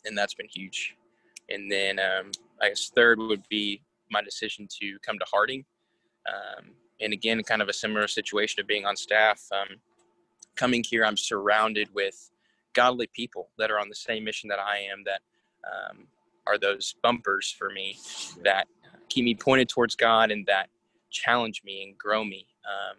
and 0.05 0.17
that's 0.17 0.33
been 0.33 0.47
huge. 0.49 0.95
And 1.49 1.71
then 1.71 1.99
um, 1.99 2.31
I 2.61 2.69
guess 2.69 2.91
third 2.95 3.19
would 3.19 3.47
be 3.49 3.81
my 4.09 4.21
decision 4.21 4.67
to 4.81 4.97
come 5.05 5.19
to 5.19 5.25
Harding. 5.31 5.65
Um, 6.27 6.71
and 7.01 7.13
again, 7.13 7.43
kind 7.43 7.61
of 7.61 7.69
a 7.69 7.73
similar 7.73 8.07
situation 8.07 8.61
of 8.61 8.67
being 8.67 8.85
on 8.85 8.95
staff. 8.95 9.41
Coming 10.55 10.83
here, 10.87 11.05
I'm 11.05 11.17
surrounded 11.17 11.89
with 11.93 12.31
godly 12.73 13.07
people 13.07 13.49
that 13.57 13.71
are 13.71 13.79
on 13.79 13.89
the 13.89 13.95
same 13.95 14.23
mission 14.23 14.49
that 14.49 14.59
I 14.59 14.79
am, 14.79 15.03
that 15.05 15.21
um, 15.65 16.07
are 16.47 16.57
those 16.57 16.95
bumpers 17.01 17.53
for 17.57 17.69
me 17.69 17.97
that 18.43 18.67
keep 19.09 19.25
me 19.25 19.35
pointed 19.35 19.69
towards 19.69 19.95
God 19.95 20.31
and 20.31 20.45
that 20.47 20.69
challenge 21.09 21.61
me 21.63 21.83
and 21.83 21.97
grow 21.97 22.23
me. 22.23 22.47
Um, 22.65 22.97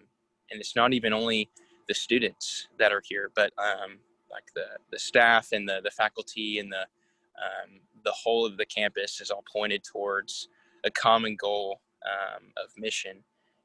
and 0.51 0.61
it's 0.61 0.77
not 0.77 0.93
even 0.93 1.13
only 1.13 1.51
the 1.89 1.95
students 1.95 2.69
that 2.79 2.93
are 2.93 3.03
here, 3.05 3.31
but 3.35 3.53
um, 3.59 3.99
like 4.31 4.45
the, 4.55 4.67
the 4.91 4.99
staff 4.99 5.49
and 5.53 5.69
the, 5.69 5.81
the 5.83 5.91
faculty 5.91 6.59
and 6.59 6.73
the, 6.73 6.83
um, 6.83 7.81
the 8.05 8.13
whole 8.13 8.47
of 8.47 8.57
the 8.57 8.67
campus 8.67 9.21
is 9.21 9.31
all 9.31 9.45
pointed 9.53 9.83
towards 9.85 10.49
a 10.85 10.91
common 10.91 11.37
goal 11.37 11.81
um, 12.05 12.45
of 12.57 12.71
mission. 12.77 13.19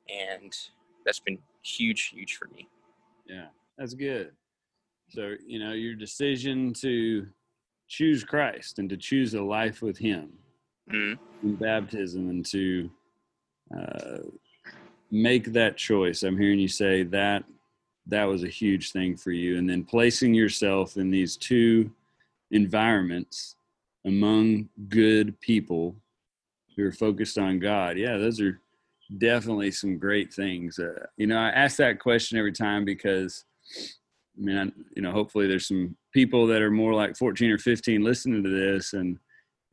And 0.10 0.56
that's 1.06 1.19
been 1.19 1.38
huge, 1.62 2.12
huge 2.13 2.36
for 2.36 2.47
me. 2.47 2.67
Yeah, 3.28 3.47
that's 3.79 3.93
good. 3.93 4.31
So, 5.09 5.35
you 5.47 5.57
know, 5.57 5.71
your 5.71 5.95
decision 5.95 6.73
to 6.73 7.25
choose 7.87 8.23
Christ 8.23 8.77
and 8.77 8.89
to 8.89 8.97
choose 8.97 9.33
a 9.33 9.41
life 9.41 9.81
with 9.81 9.97
Him 9.97 10.33
Mm, 10.91 11.19
in 11.43 11.55
baptism 11.55 12.29
and 12.29 12.45
to 12.47 12.89
uh, 13.75 14.17
make 15.11 15.53
that 15.53 15.77
choice. 15.77 16.23
I'm 16.23 16.37
hearing 16.37 16.59
you 16.59 16.67
say 16.67 17.03
that 17.03 17.43
that 18.07 18.23
was 18.25 18.43
a 18.43 18.49
huge 18.49 18.91
thing 18.91 19.15
for 19.15 19.31
you. 19.31 19.57
And 19.57 19.69
then 19.69 19.83
placing 19.83 20.33
yourself 20.33 20.97
in 20.97 21.11
these 21.11 21.37
two 21.37 21.91
environments 22.51 23.55
among 24.05 24.67
good 24.89 25.39
people 25.41 25.95
who 26.75 26.85
are 26.85 26.91
focused 26.91 27.37
on 27.37 27.59
God. 27.59 27.97
Yeah, 27.97 28.17
those 28.17 28.41
are 28.41 28.59
definitely 29.19 29.71
some 29.71 29.97
great 29.97 30.33
things. 30.33 30.79
Uh, 30.79 31.05
you 31.17 31.27
know, 31.27 31.37
I 31.37 31.49
ask 31.49 31.77
that 31.77 31.99
question 31.99 32.37
every 32.37 32.51
time 32.51 32.83
because, 32.83 33.45
I 33.77 34.41
mean, 34.41 34.58
I, 34.58 34.63
you 34.95 35.01
know, 35.01 35.12
hopefully 35.12 35.47
there's 35.47 35.67
some 35.67 35.95
people 36.13 36.47
that 36.47 36.62
are 36.62 36.71
more 36.71 36.93
like 36.93 37.17
14 37.17 37.51
or 37.51 37.58
15 37.58 38.03
listening 38.03 38.43
to 38.43 38.49
this, 38.49 38.93
and 38.93 39.17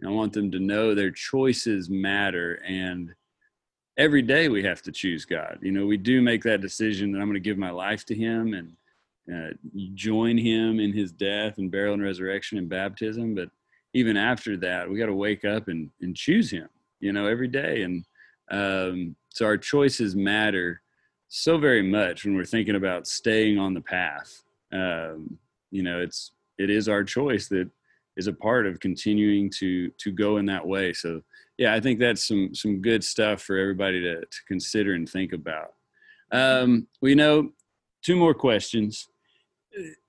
I 0.04 0.10
want 0.10 0.32
them 0.32 0.50
to 0.50 0.58
know 0.58 0.94
their 0.94 1.10
choices 1.10 1.88
matter. 1.88 2.62
And 2.66 3.14
every 3.96 4.22
day 4.22 4.48
we 4.48 4.62
have 4.64 4.82
to 4.82 4.92
choose 4.92 5.24
God. 5.24 5.58
You 5.62 5.72
know, 5.72 5.86
we 5.86 5.96
do 5.96 6.20
make 6.20 6.42
that 6.42 6.60
decision 6.60 7.12
that 7.12 7.18
I'm 7.18 7.26
going 7.26 7.34
to 7.34 7.40
give 7.40 7.58
my 7.58 7.70
life 7.70 8.04
to 8.06 8.14
Him 8.14 8.54
and 8.54 8.72
uh, 9.32 9.54
join 9.94 10.36
Him 10.36 10.80
in 10.80 10.92
His 10.92 11.12
death 11.12 11.58
and 11.58 11.70
burial 11.70 11.94
and 11.94 12.02
resurrection 12.02 12.58
and 12.58 12.68
baptism. 12.68 13.34
But 13.34 13.50
even 13.94 14.16
after 14.16 14.56
that, 14.58 14.88
we 14.88 14.98
got 14.98 15.06
to 15.06 15.14
wake 15.14 15.44
up 15.44 15.68
and, 15.68 15.90
and 16.00 16.14
choose 16.14 16.50
Him, 16.50 16.68
you 17.00 17.12
know, 17.12 17.26
every 17.26 17.48
day. 17.48 17.82
And 17.82 18.04
um, 18.50 19.16
so 19.30 19.46
our 19.46 19.56
choices 19.56 20.14
matter 20.14 20.82
so 21.28 21.58
very 21.58 21.82
much 21.82 22.24
when 22.24 22.36
we're 22.36 22.44
thinking 22.44 22.76
about 22.76 23.06
staying 23.06 23.58
on 23.58 23.74
the 23.74 23.80
path. 23.80 24.42
Um, 24.72 25.38
you 25.70 25.82
know, 25.82 26.00
it's 26.00 26.32
it 26.58 26.70
is 26.70 26.88
our 26.88 27.04
choice 27.04 27.48
that 27.48 27.68
is 28.16 28.26
a 28.26 28.32
part 28.32 28.66
of 28.66 28.80
continuing 28.80 29.50
to 29.58 29.90
to 29.90 30.10
go 30.10 30.38
in 30.38 30.46
that 30.46 30.66
way. 30.66 30.92
So 30.92 31.22
yeah, 31.58 31.74
I 31.74 31.80
think 31.80 31.98
that's 31.98 32.26
some 32.26 32.54
some 32.54 32.80
good 32.80 33.02
stuff 33.04 33.42
for 33.42 33.58
everybody 33.58 34.00
to 34.02 34.20
to 34.20 34.38
consider 34.46 34.94
and 34.94 35.08
think 35.08 35.32
about. 35.32 35.74
Um, 36.32 36.86
we 37.00 37.14
know 37.14 37.50
two 38.02 38.16
more 38.16 38.34
questions. 38.34 39.08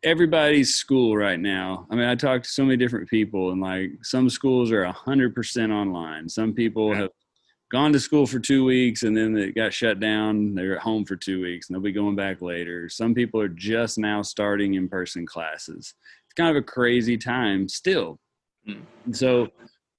Everybody's 0.03 0.75
school 0.75 1.17
right 1.17 1.39
now. 1.39 1.87
I 1.91 1.95
mean, 1.95 2.05
I 2.05 2.15
talk 2.15 2.43
to 2.43 2.49
so 2.49 2.63
many 2.63 2.77
different 2.77 3.09
people, 3.09 3.51
and 3.51 3.61
like 3.61 3.91
some 4.03 4.29
schools 4.29 4.71
are 4.71 4.85
hundred 4.85 5.35
percent 5.35 5.71
online. 5.71 6.29
Some 6.29 6.53
people 6.53 6.93
have 6.93 7.09
gone 7.69 7.91
to 7.93 7.99
school 7.99 8.25
for 8.25 8.39
two 8.39 8.63
weeks 8.63 9.03
and 9.03 9.15
then 9.15 9.35
it 9.37 9.55
got 9.55 9.73
shut 9.73 9.99
down. 9.99 10.55
They're 10.55 10.77
at 10.77 10.81
home 10.81 11.05
for 11.05 11.15
two 11.15 11.41
weeks 11.41 11.67
and 11.67 11.75
they'll 11.75 11.83
be 11.83 11.91
going 11.91 12.15
back 12.15 12.41
later. 12.41 12.87
Some 12.89 13.13
people 13.13 13.41
are 13.41 13.49
just 13.49 13.97
now 13.97 14.21
starting 14.21 14.75
in 14.75 14.87
person 14.87 15.25
classes. 15.25 15.93
It's 16.25 16.33
kind 16.35 16.49
of 16.49 16.55
a 16.55 16.65
crazy 16.65 17.17
time 17.17 17.67
still. 17.67 18.19
Mm. 18.67 18.83
So, 19.11 19.47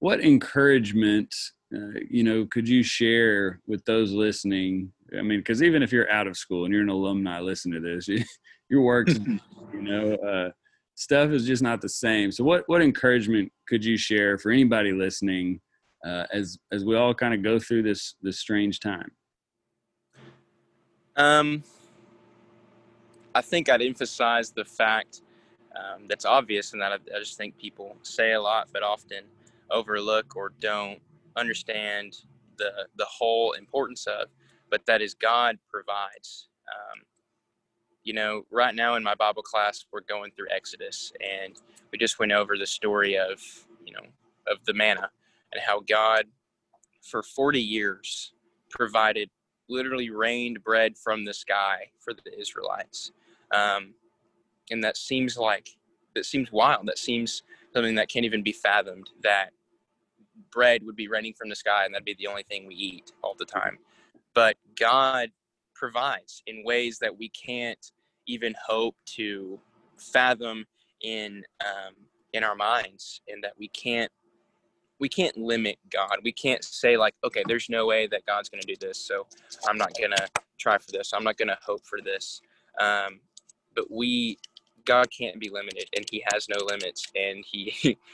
what 0.00 0.20
encouragement, 0.20 1.35
uh, 1.74 1.98
you 2.09 2.22
know, 2.22 2.46
could 2.50 2.68
you 2.68 2.83
share 2.83 3.61
with 3.66 3.85
those 3.85 4.12
listening? 4.12 4.92
I 5.18 5.22
mean, 5.22 5.40
because 5.40 5.62
even 5.62 5.83
if 5.83 5.92
you're 5.92 6.11
out 6.11 6.26
of 6.26 6.37
school 6.37 6.64
and 6.64 6.72
you're 6.72 6.83
an 6.83 6.88
alumni, 6.88 7.40
listen 7.40 7.72
to 7.72 7.81
this. 7.81 8.09
Your 8.70 8.83
work, 8.83 9.09
you 9.72 9.83
know, 9.83 10.14
uh, 10.14 10.50
stuff 10.94 11.31
is 11.31 11.46
just 11.46 11.62
not 11.62 11.81
the 11.81 11.88
same. 11.88 12.31
So, 12.31 12.44
what 12.44 12.64
what 12.66 12.83
encouragement 12.83 13.50
could 13.66 13.85
you 13.85 13.96
share 13.96 14.38
for 14.38 14.50
anybody 14.52 14.92
listening? 14.92 15.61
Uh, 16.04 16.24
as 16.32 16.58
as 16.72 16.84
we 16.84 16.96
all 16.96 17.14
kind 17.14 17.34
of 17.34 17.42
go 17.42 17.58
through 17.58 17.82
this 17.82 18.14
this 18.22 18.38
strange 18.38 18.80
time? 18.80 19.11
Um, 21.16 21.64
I 23.34 23.40
think 23.40 23.68
I'd 23.68 23.82
emphasize 23.82 24.50
the 24.50 24.64
fact 24.64 25.22
um, 25.76 26.06
that's 26.08 26.24
obvious 26.24 26.72
and 26.72 26.82
that 26.82 26.92
I, 26.92 26.94
I 27.14 27.18
just 27.18 27.37
think 27.37 27.58
people 27.58 27.96
say 28.02 28.32
a 28.32 28.40
lot, 28.40 28.68
but 28.72 28.82
often 28.82 29.24
overlook 29.70 30.37
or 30.37 30.52
don't 30.61 31.00
understand 31.37 32.16
the 32.56 32.87
the 32.96 33.04
whole 33.04 33.52
importance 33.52 34.06
of, 34.06 34.28
but 34.70 34.87
that 34.87 35.02
is 35.02 35.14
God 35.14 35.58
provides. 35.68 36.48
Um, 36.68 37.02
you 38.04 38.14
know, 38.14 38.42
right 38.50 38.74
now 38.74 38.94
in 38.94 39.02
my 39.02 39.14
Bible 39.14 39.42
class, 39.42 39.84
we're 39.92 40.00
going 40.00 40.30
through 40.32 40.46
Exodus, 40.50 41.12
and 41.20 41.61
we 41.92 41.98
just 41.98 42.18
went 42.18 42.32
over 42.32 42.56
the 42.56 42.66
story 42.66 43.18
of 43.18 43.40
you 43.84 43.92
know 43.92 44.06
of 44.46 44.58
the 44.64 44.72
manna 44.72 45.11
and 45.52 45.62
how 45.64 45.80
God, 45.80 46.24
for 47.02 47.22
40 47.22 47.61
years, 47.61 48.32
provided 48.70 49.30
literally 49.68 50.11
rained 50.11 50.62
bread 50.64 50.96
from 50.96 51.24
the 51.24 51.34
sky 51.34 51.90
for 52.00 52.14
the 52.14 52.38
Israelites. 52.38 53.12
Um, 53.52 53.94
and 54.70 54.82
that 54.84 54.96
seems 54.96 55.37
like 55.37 55.68
that 56.14 56.24
seems 56.24 56.50
wild. 56.50 56.87
That 56.87 56.98
seems 56.98 57.42
something 57.74 57.94
that 57.94 58.08
can't 58.08 58.24
even 58.24 58.42
be 58.42 58.52
fathomed. 58.52 59.08
That 59.22 59.50
bread 60.50 60.82
would 60.84 60.96
be 60.96 61.08
raining 61.08 61.34
from 61.34 61.48
the 61.48 61.56
sky, 61.56 61.84
and 61.84 61.94
that'd 61.94 62.04
be 62.04 62.16
the 62.18 62.26
only 62.26 62.44
thing 62.44 62.66
we 62.66 62.74
eat 62.74 63.12
all 63.22 63.34
the 63.38 63.44
time. 63.44 63.78
But 64.34 64.56
God 64.78 65.30
provides 65.74 66.42
in 66.46 66.64
ways 66.64 66.98
that 66.98 67.16
we 67.16 67.28
can't 67.30 67.92
even 68.26 68.54
hope 68.66 68.96
to 69.06 69.58
fathom 69.96 70.64
in 71.02 71.44
um, 71.64 71.94
in 72.32 72.44
our 72.44 72.54
minds, 72.54 73.22
and 73.28 73.42
that 73.42 73.54
we 73.58 73.68
can't 73.68 74.12
we 75.00 75.08
can't 75.08 75.37
limit 75.37 75.78
God. 75.90 76.18
We 76.22 76.32
can't 76.32 76.64
say 76.64 76.96
like, 76.96 77.14
okay, 77.24 77.42
there's 77.46 77.68
no 77.68 77.87
way 77.87 78.06
that 78.08 78.26
God's 78.26 78.48
going 78.48 78.61
to 78.61 78.66
do 78.66 78.76
this, 78.80 78.98
so 78.98 79.26
I'm 79.68 79.78
not 79.78 79.92
going 79.98 80.11
to 80.12 80.28
try 80.58 80.78
for 80.78 80.90
this. 80.90 81.12
I'm 81.12 81.24
not 81.24 81.37
going 81.37 81.48
to 81.48 81.58
hope 81.62 81.87
for 81.87 82.00
this. 82.00 82.40
Um, 82.80 83.20
but 83.74 83.90
we, 83.90 84.38
God 84.84 85.06
can't 85.16 85.38
be 85.38 85.50
limited, 85.50 85.87
and 85.96 86.04
He 86.11 86.24
has 86.32 86.48
no 86.48 86.64
limits, 86.64 87.06
and 87.14 87.44
He. 87.44 87.98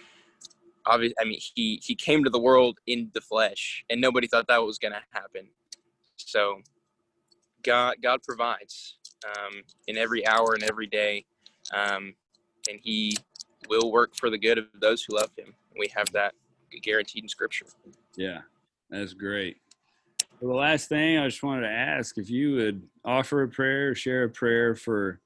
obviously, 0.86 1.16
I 1.20 1.24
mean, 1.24 1.38
he 1.54 1.80
he 1.82 1.94
came 1.94 2.24
to 2.24 2.30
the 2.30 2.38
world 2.38 2.78
in 2.86 3.10
the 3.14 3.20
flesh, 3.20 3.84
and 3.90 4.00
nobody 4.00 4.26
thought 4.26 4.46
that 4.48 4.62
was 4.62 4.78
going 4.78 4.92
to 4.92 5.02
happen. 5.12 5.48
So, 6.16 6.60
God 7.62 7.96
God 8.02 8.22
provides 8.22 8.96
um, 9.26 9.62
in 9.86 9.96
every 9.96 10.26
hour 10.26 10.54
and 10.54 10.62
every 10.62 10.86
day, 10.86 11.24
um, 11.72 12.14
and 12.68 12.78
He 12.82 13.16
will 13.68 13.90
work 13.90 14.14
for 14.16 14.30
the 14.30 14.38
good 14.38 14.58
of 14.58 14.66
those 14.80 15.02
who 15.02 15.16
love 15.16 15.30
Him. 15.36 15.54
We 15.78 15.88
have 15.94 16.10
that 16.12 16.34
guaranteed 16.82 17.24
in 17.24 17.28
scripture. 17.28 17.66
Yeah, 18.16 18.40
that's 18.90 19.14
great. 19.14 19.56
Well, 20.40 20.52
the 20.52 20.58
last 20.58 20.88
thing 20.88 21.18
I 21.18 21.26
just 21.26 21.42
wanted 21.42 21.62
to 21.62 21.72
ask 21.72 22.18
if 22.18 22.28
you 22.28 22.56
would 22.56 22.82
offer 23.04 23.42
a 23.42 23.48
prayer, 23.48 23.94
share 23.94 24.24
a 24.24 24.28
prayer 24.28 24.74
for 24.74 25.20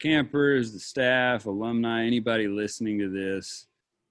campers, 0.00 0.72
the 0.72 0.80
staff, 0.80 1.46
alumni, 1.46 2.04
anybody 2.04 2.48
listening 2.48 2.98
to 3.00 3.08
this. 3.08 3.66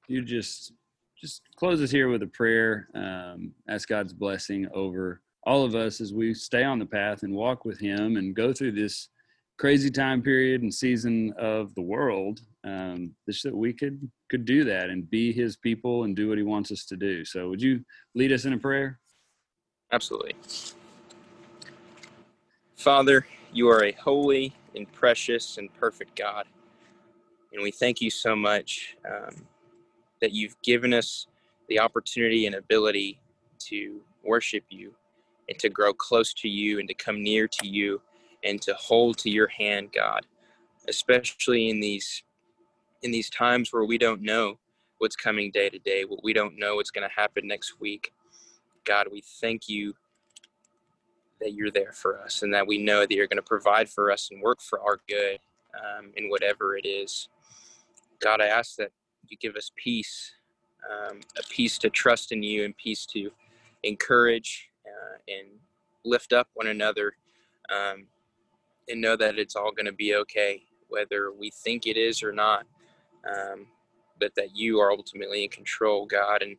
You 0.08 0.22
just 0.22 0.74
just 1.20 1.42
close 1.56 1.82
us 1.82 1.92
here 1.92 2.10
with 2.10 2.22
a 2.24 2.28
prayer. 2.28 2.90
Um, 2.94 3.54
ask 3.70 3.88
God's 3.88 4.14
blessing 4.14 4.68
over 4.74 5.22
all 5.44 5.64
of 5.64 5.76
us 5.76 6.02
as 6.02 6.14
we 6.14 6.34
stay 6.34 6.64
on 6.64 6.80
the 6.80 6.86
path 6.86 7.24
and 7.24 7.34
walk 7.34 7.66
with 7.66 7.80
Him 7.80 8.18
and 8.18 8.36
go 8.36 8.54
through 8.54 8.74
this 8.74 9.10
crazy 9.58 9.90
time 9.90 10.22
period 10.22 10.62
and 10.62 10.74
season 10.74 11.34
of 11.38 11.74
the 11.76 11.82
world 11.82 12.42
um, 12.66 13.14
just 13.30 13.44
that 13.44 13.56
we 13.56 13.72
could 13.72 14.00
could 14.30 14.46
do 14.46 14.64
that 14.64 14.90
and 14.90 15.10
be 15.10 15.32
his 15.32 15.56
people 15.56 16.04
and 16.04 16.16
do 16.16 16.28
what 16.28 16.38
he 16.38 16.44
wants 16.44 16.72
us 16.72 16.86
to 16.86 16.98
do. 16.98 17.24
So 17.24 17.50
would 17.50 17.62
you 17.62 17.86
lead 18.16 18.32
us 18.32 18.46
in 18.46 18.54
a 18.54 18.58
prayer? 18.58 19.00
Absolutely. 19.92 20.36
Father 22.76 23.26
you 23.56 23.70
are 23.70 23.86
a 23.86 23.94
holy 23.94 24.54
and 24.76 24.92
precious 24.92 25.58
and 25.58 25.74
perfect 25.76 26.18
god 26.18 26.46
and 27.54 27.64
we 27.64 27.72
thank 27.72 28.02
you 28.02 28.10
so 28.10 28.36
much 28.36 28.98
um, 29.10 29.34
that 30.22 30.34
you've 30.34 30.62
given 30.62 30.94
us 30.94 31.28
the 31.70 31.80
opportunity 31.80 32.46
and 32.48 32.56
ability 32.56 33.18
to 33.58 34.02
worship 34.26 34.66
you 34.70 34.94
and 35.48 35.58
to 35.58 35.70
grow 35.70 35.94
close 35.94 36.34
to 36.34 36.50
you 36.50 36.80
and 36.80 36.88
to 36.90 36.94
come 36.94 37.24
near 37.24 37.48
to 37.48 37.66
you 37.66 38.02
and 38.46 38.62
to 38.62 38.74
hold 38.76 39.18
to 39.18 39.30
your 39.30 39.48
hand, 39.48 39.90
God, 39.94 40.26
especially 40.88 41.70
in 41.70 41.80
these 41.80 42.24
in 43.02 43.12
these 43.12 43.30
times 43.30 43.72
where 43.72 43.84
we 43.84 43.98
don't 43.98 44.22
know 44.22 44.58
what's 45.00 45.16
coming 45.16 45.52
day 45.52 45.70
to 45.70 45.80
day, 45.80 46.06
what 46.06 46.24
we 46.24 46.34
don't 46.34 46.58
know 46.58 46.76
what's 46.76 46.92
going 46.92 47.08
to 47.08 47.16
happen 47.16 47.48
next 47.48 47.80
week. 47.80 48.12
God, 48.84 49.08
we 49.12 49.22
thank 49.42 49.68
you 49.68 49.94
that 51.42 51.54
you're 51.54 51.72
there 51.72 51.92
for 51.92 52.20
us 52.20 52.42
and 52.42 52.54
that 52.54 52.66
we 52.66 52.78
know 52.78 53.02
that 53.02 53.12
you're 53.12 53.28
going 53.28 53.38
to 53.38 53.44
provide 53.44 53.90
for 53.90 54.12
us 54.12 54.30
and 54.32 54.42
work 54.42 54.62
for 54.62 54.80
our 54.82 55.00
good 55.08 55.40
um, 55.76 56.12
in 56.16 56.30
whatever 56.30 56.78
it 56.78 56.86
is. 56.86 57.28
God, 58.20 58.42
I 58.42 58.48
ask 58.48 58.76
that 58.78 58.92
you 59.28 59.38
give 59.38 59.56
us 59.56 59.72
peace, 59.76 60.32
um, 60.90 61.20
a 61.38 61.44
peace 61.50 61.78
to 61.80 61.90
trust 61.90 62.32
in 62.32 62.42
you 62.42 62.64
and 62.64 62.76
peace 62.78 63.06
to 63.08 63.32
encourage 63.84 64.70
uh, 64.86 65.18
and 65.28 65.48
lift 66.06 66.34
up 66.34 66.48
one 66.54 66.68
another 66.68 67.14
um, 67.70 68.08
and 68.90 69.02
know 69.02 69.16
that 69.16 69.38
it's 69.38 69.56
all 69.56 69.72
going 69.72 69.86
to 69.86 69.94
be 69.94 70.16
okay, 70.16 70.64
whether 70.90 71.32
we 71.32 71.52
think 71.52 71.88
it 71.88 71.98
is 71.98 72.24
or 72.24 72.32
not. 72.32 72.66
Um, 73.28 73.68
but 74.20 74.34
that 74.36 74.56
you 74.56 74.80
are 74.80 74.92
ultimately 74.92 75.44
in 75.44 75.50
control, 75.50 76.06
God, 76.06 76.42
and 76.42 76.58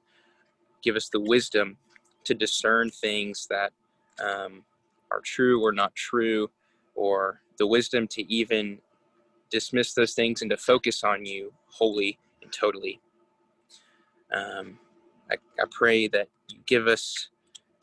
give 0.82 0.96
us 0.96 1.08
the 1.08 1.20
wisdom 1.20 1.76
to 2.24 2.34
discern 2.34 2.90
things 2.90 3.46
that 3.48 3.72
um, 4.22 4.64
are 5.10 5.20
true 5.20 5.64
or 5.64 5.72
not 5.72 5.94
true, 5.94 6.50
or 6.94 7.40
the 7.58 7.66
wisdom 7.66 8.06
to 8.08 8.32
even 8.32 8.78
dismiss 9.50 9.94
those 9.94 10.14
things 10.14 10.42
and 10.42 10.50
to 10.50 10.56
focus 10.56 11.04
on 11.04 11.24
you 11.24 11.52
wholly 11.68 12.18
and 12.42 12.52
totally. 12.52 13.00
Um, 14.34 14.78
I, 15.30 15.36
I 15.60 15.64
pray 15.70 16.08
that 16.08 16.28
you 16.48 16.58
give 16.66 16.88
us 16.88 17.28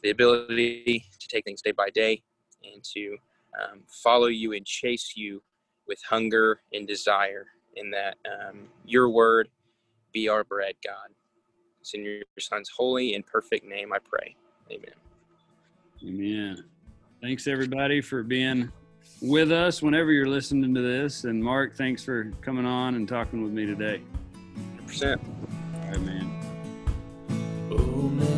the 0.02 0.10
ability 0.10 1.06
to 1.20 1.28
take 1.28 1.46
things 1.46 1.62
day 1.62 1.72
by 1.72 1.90
day 1.90 2.22
and 2.64 2.84
to 2.94 3.18
um, 3.62 3.82
follow 3.88 4.28
you 4.28 4.54
and 4.54 4.66
chase 4.66 5.14
you 5.16 5.42
with 5.88 6.02
hunger 6.10 6.62
and 6.72 6.88
desire, 6.88 7.48
in 7.76 7.92
that 7.92 8.18
um, 8.26 8.68
your 8.86 9.10
word 9.10 9.50
be 10.14 10.30
our 10.30 10.44
bread, 10.44 10.76
God. 10.86 11.10
It's 11.82 11.94
in 11.94 12.04
your 12.04 12.22
son's 12.40 12.70
holy 12.70 13.16
and 13.16 13.26
perfect 13.26 13.66
name 13.66 13.92
I 13.92 13.98
pray. 14.00 14.36
Amen. 14.72 14.94
Amen. 16.06 16.64
Thanks 17.22 17.48
everybody 17.48 18.02
for 18.02 18.24
being 18.24 18.72
with 19.22 19.52
us 19.52 19.82
whenever 19.82 20.12
you're 20.12 20.28
listening 20.28 20.74
to 20.76 20.82
this. 20.82 21.24
And 21.24 21.44
Mark, 21.44 21.76
thanks 21.76 22.04
for 22.04 22.32
coming 22.42 22.66
on 22.66 22.96
and 22.96 23.08
talking 23.08 23.44
with 23.44 23.52
me 23.52 23.66
today. 23.66 24.02
100%. 24.86 25.20
All 25.20 25.90
right, 25.90 26.02
man. 26.02 26.40
Oh, 27.72 28.10
man. 28.10 28.33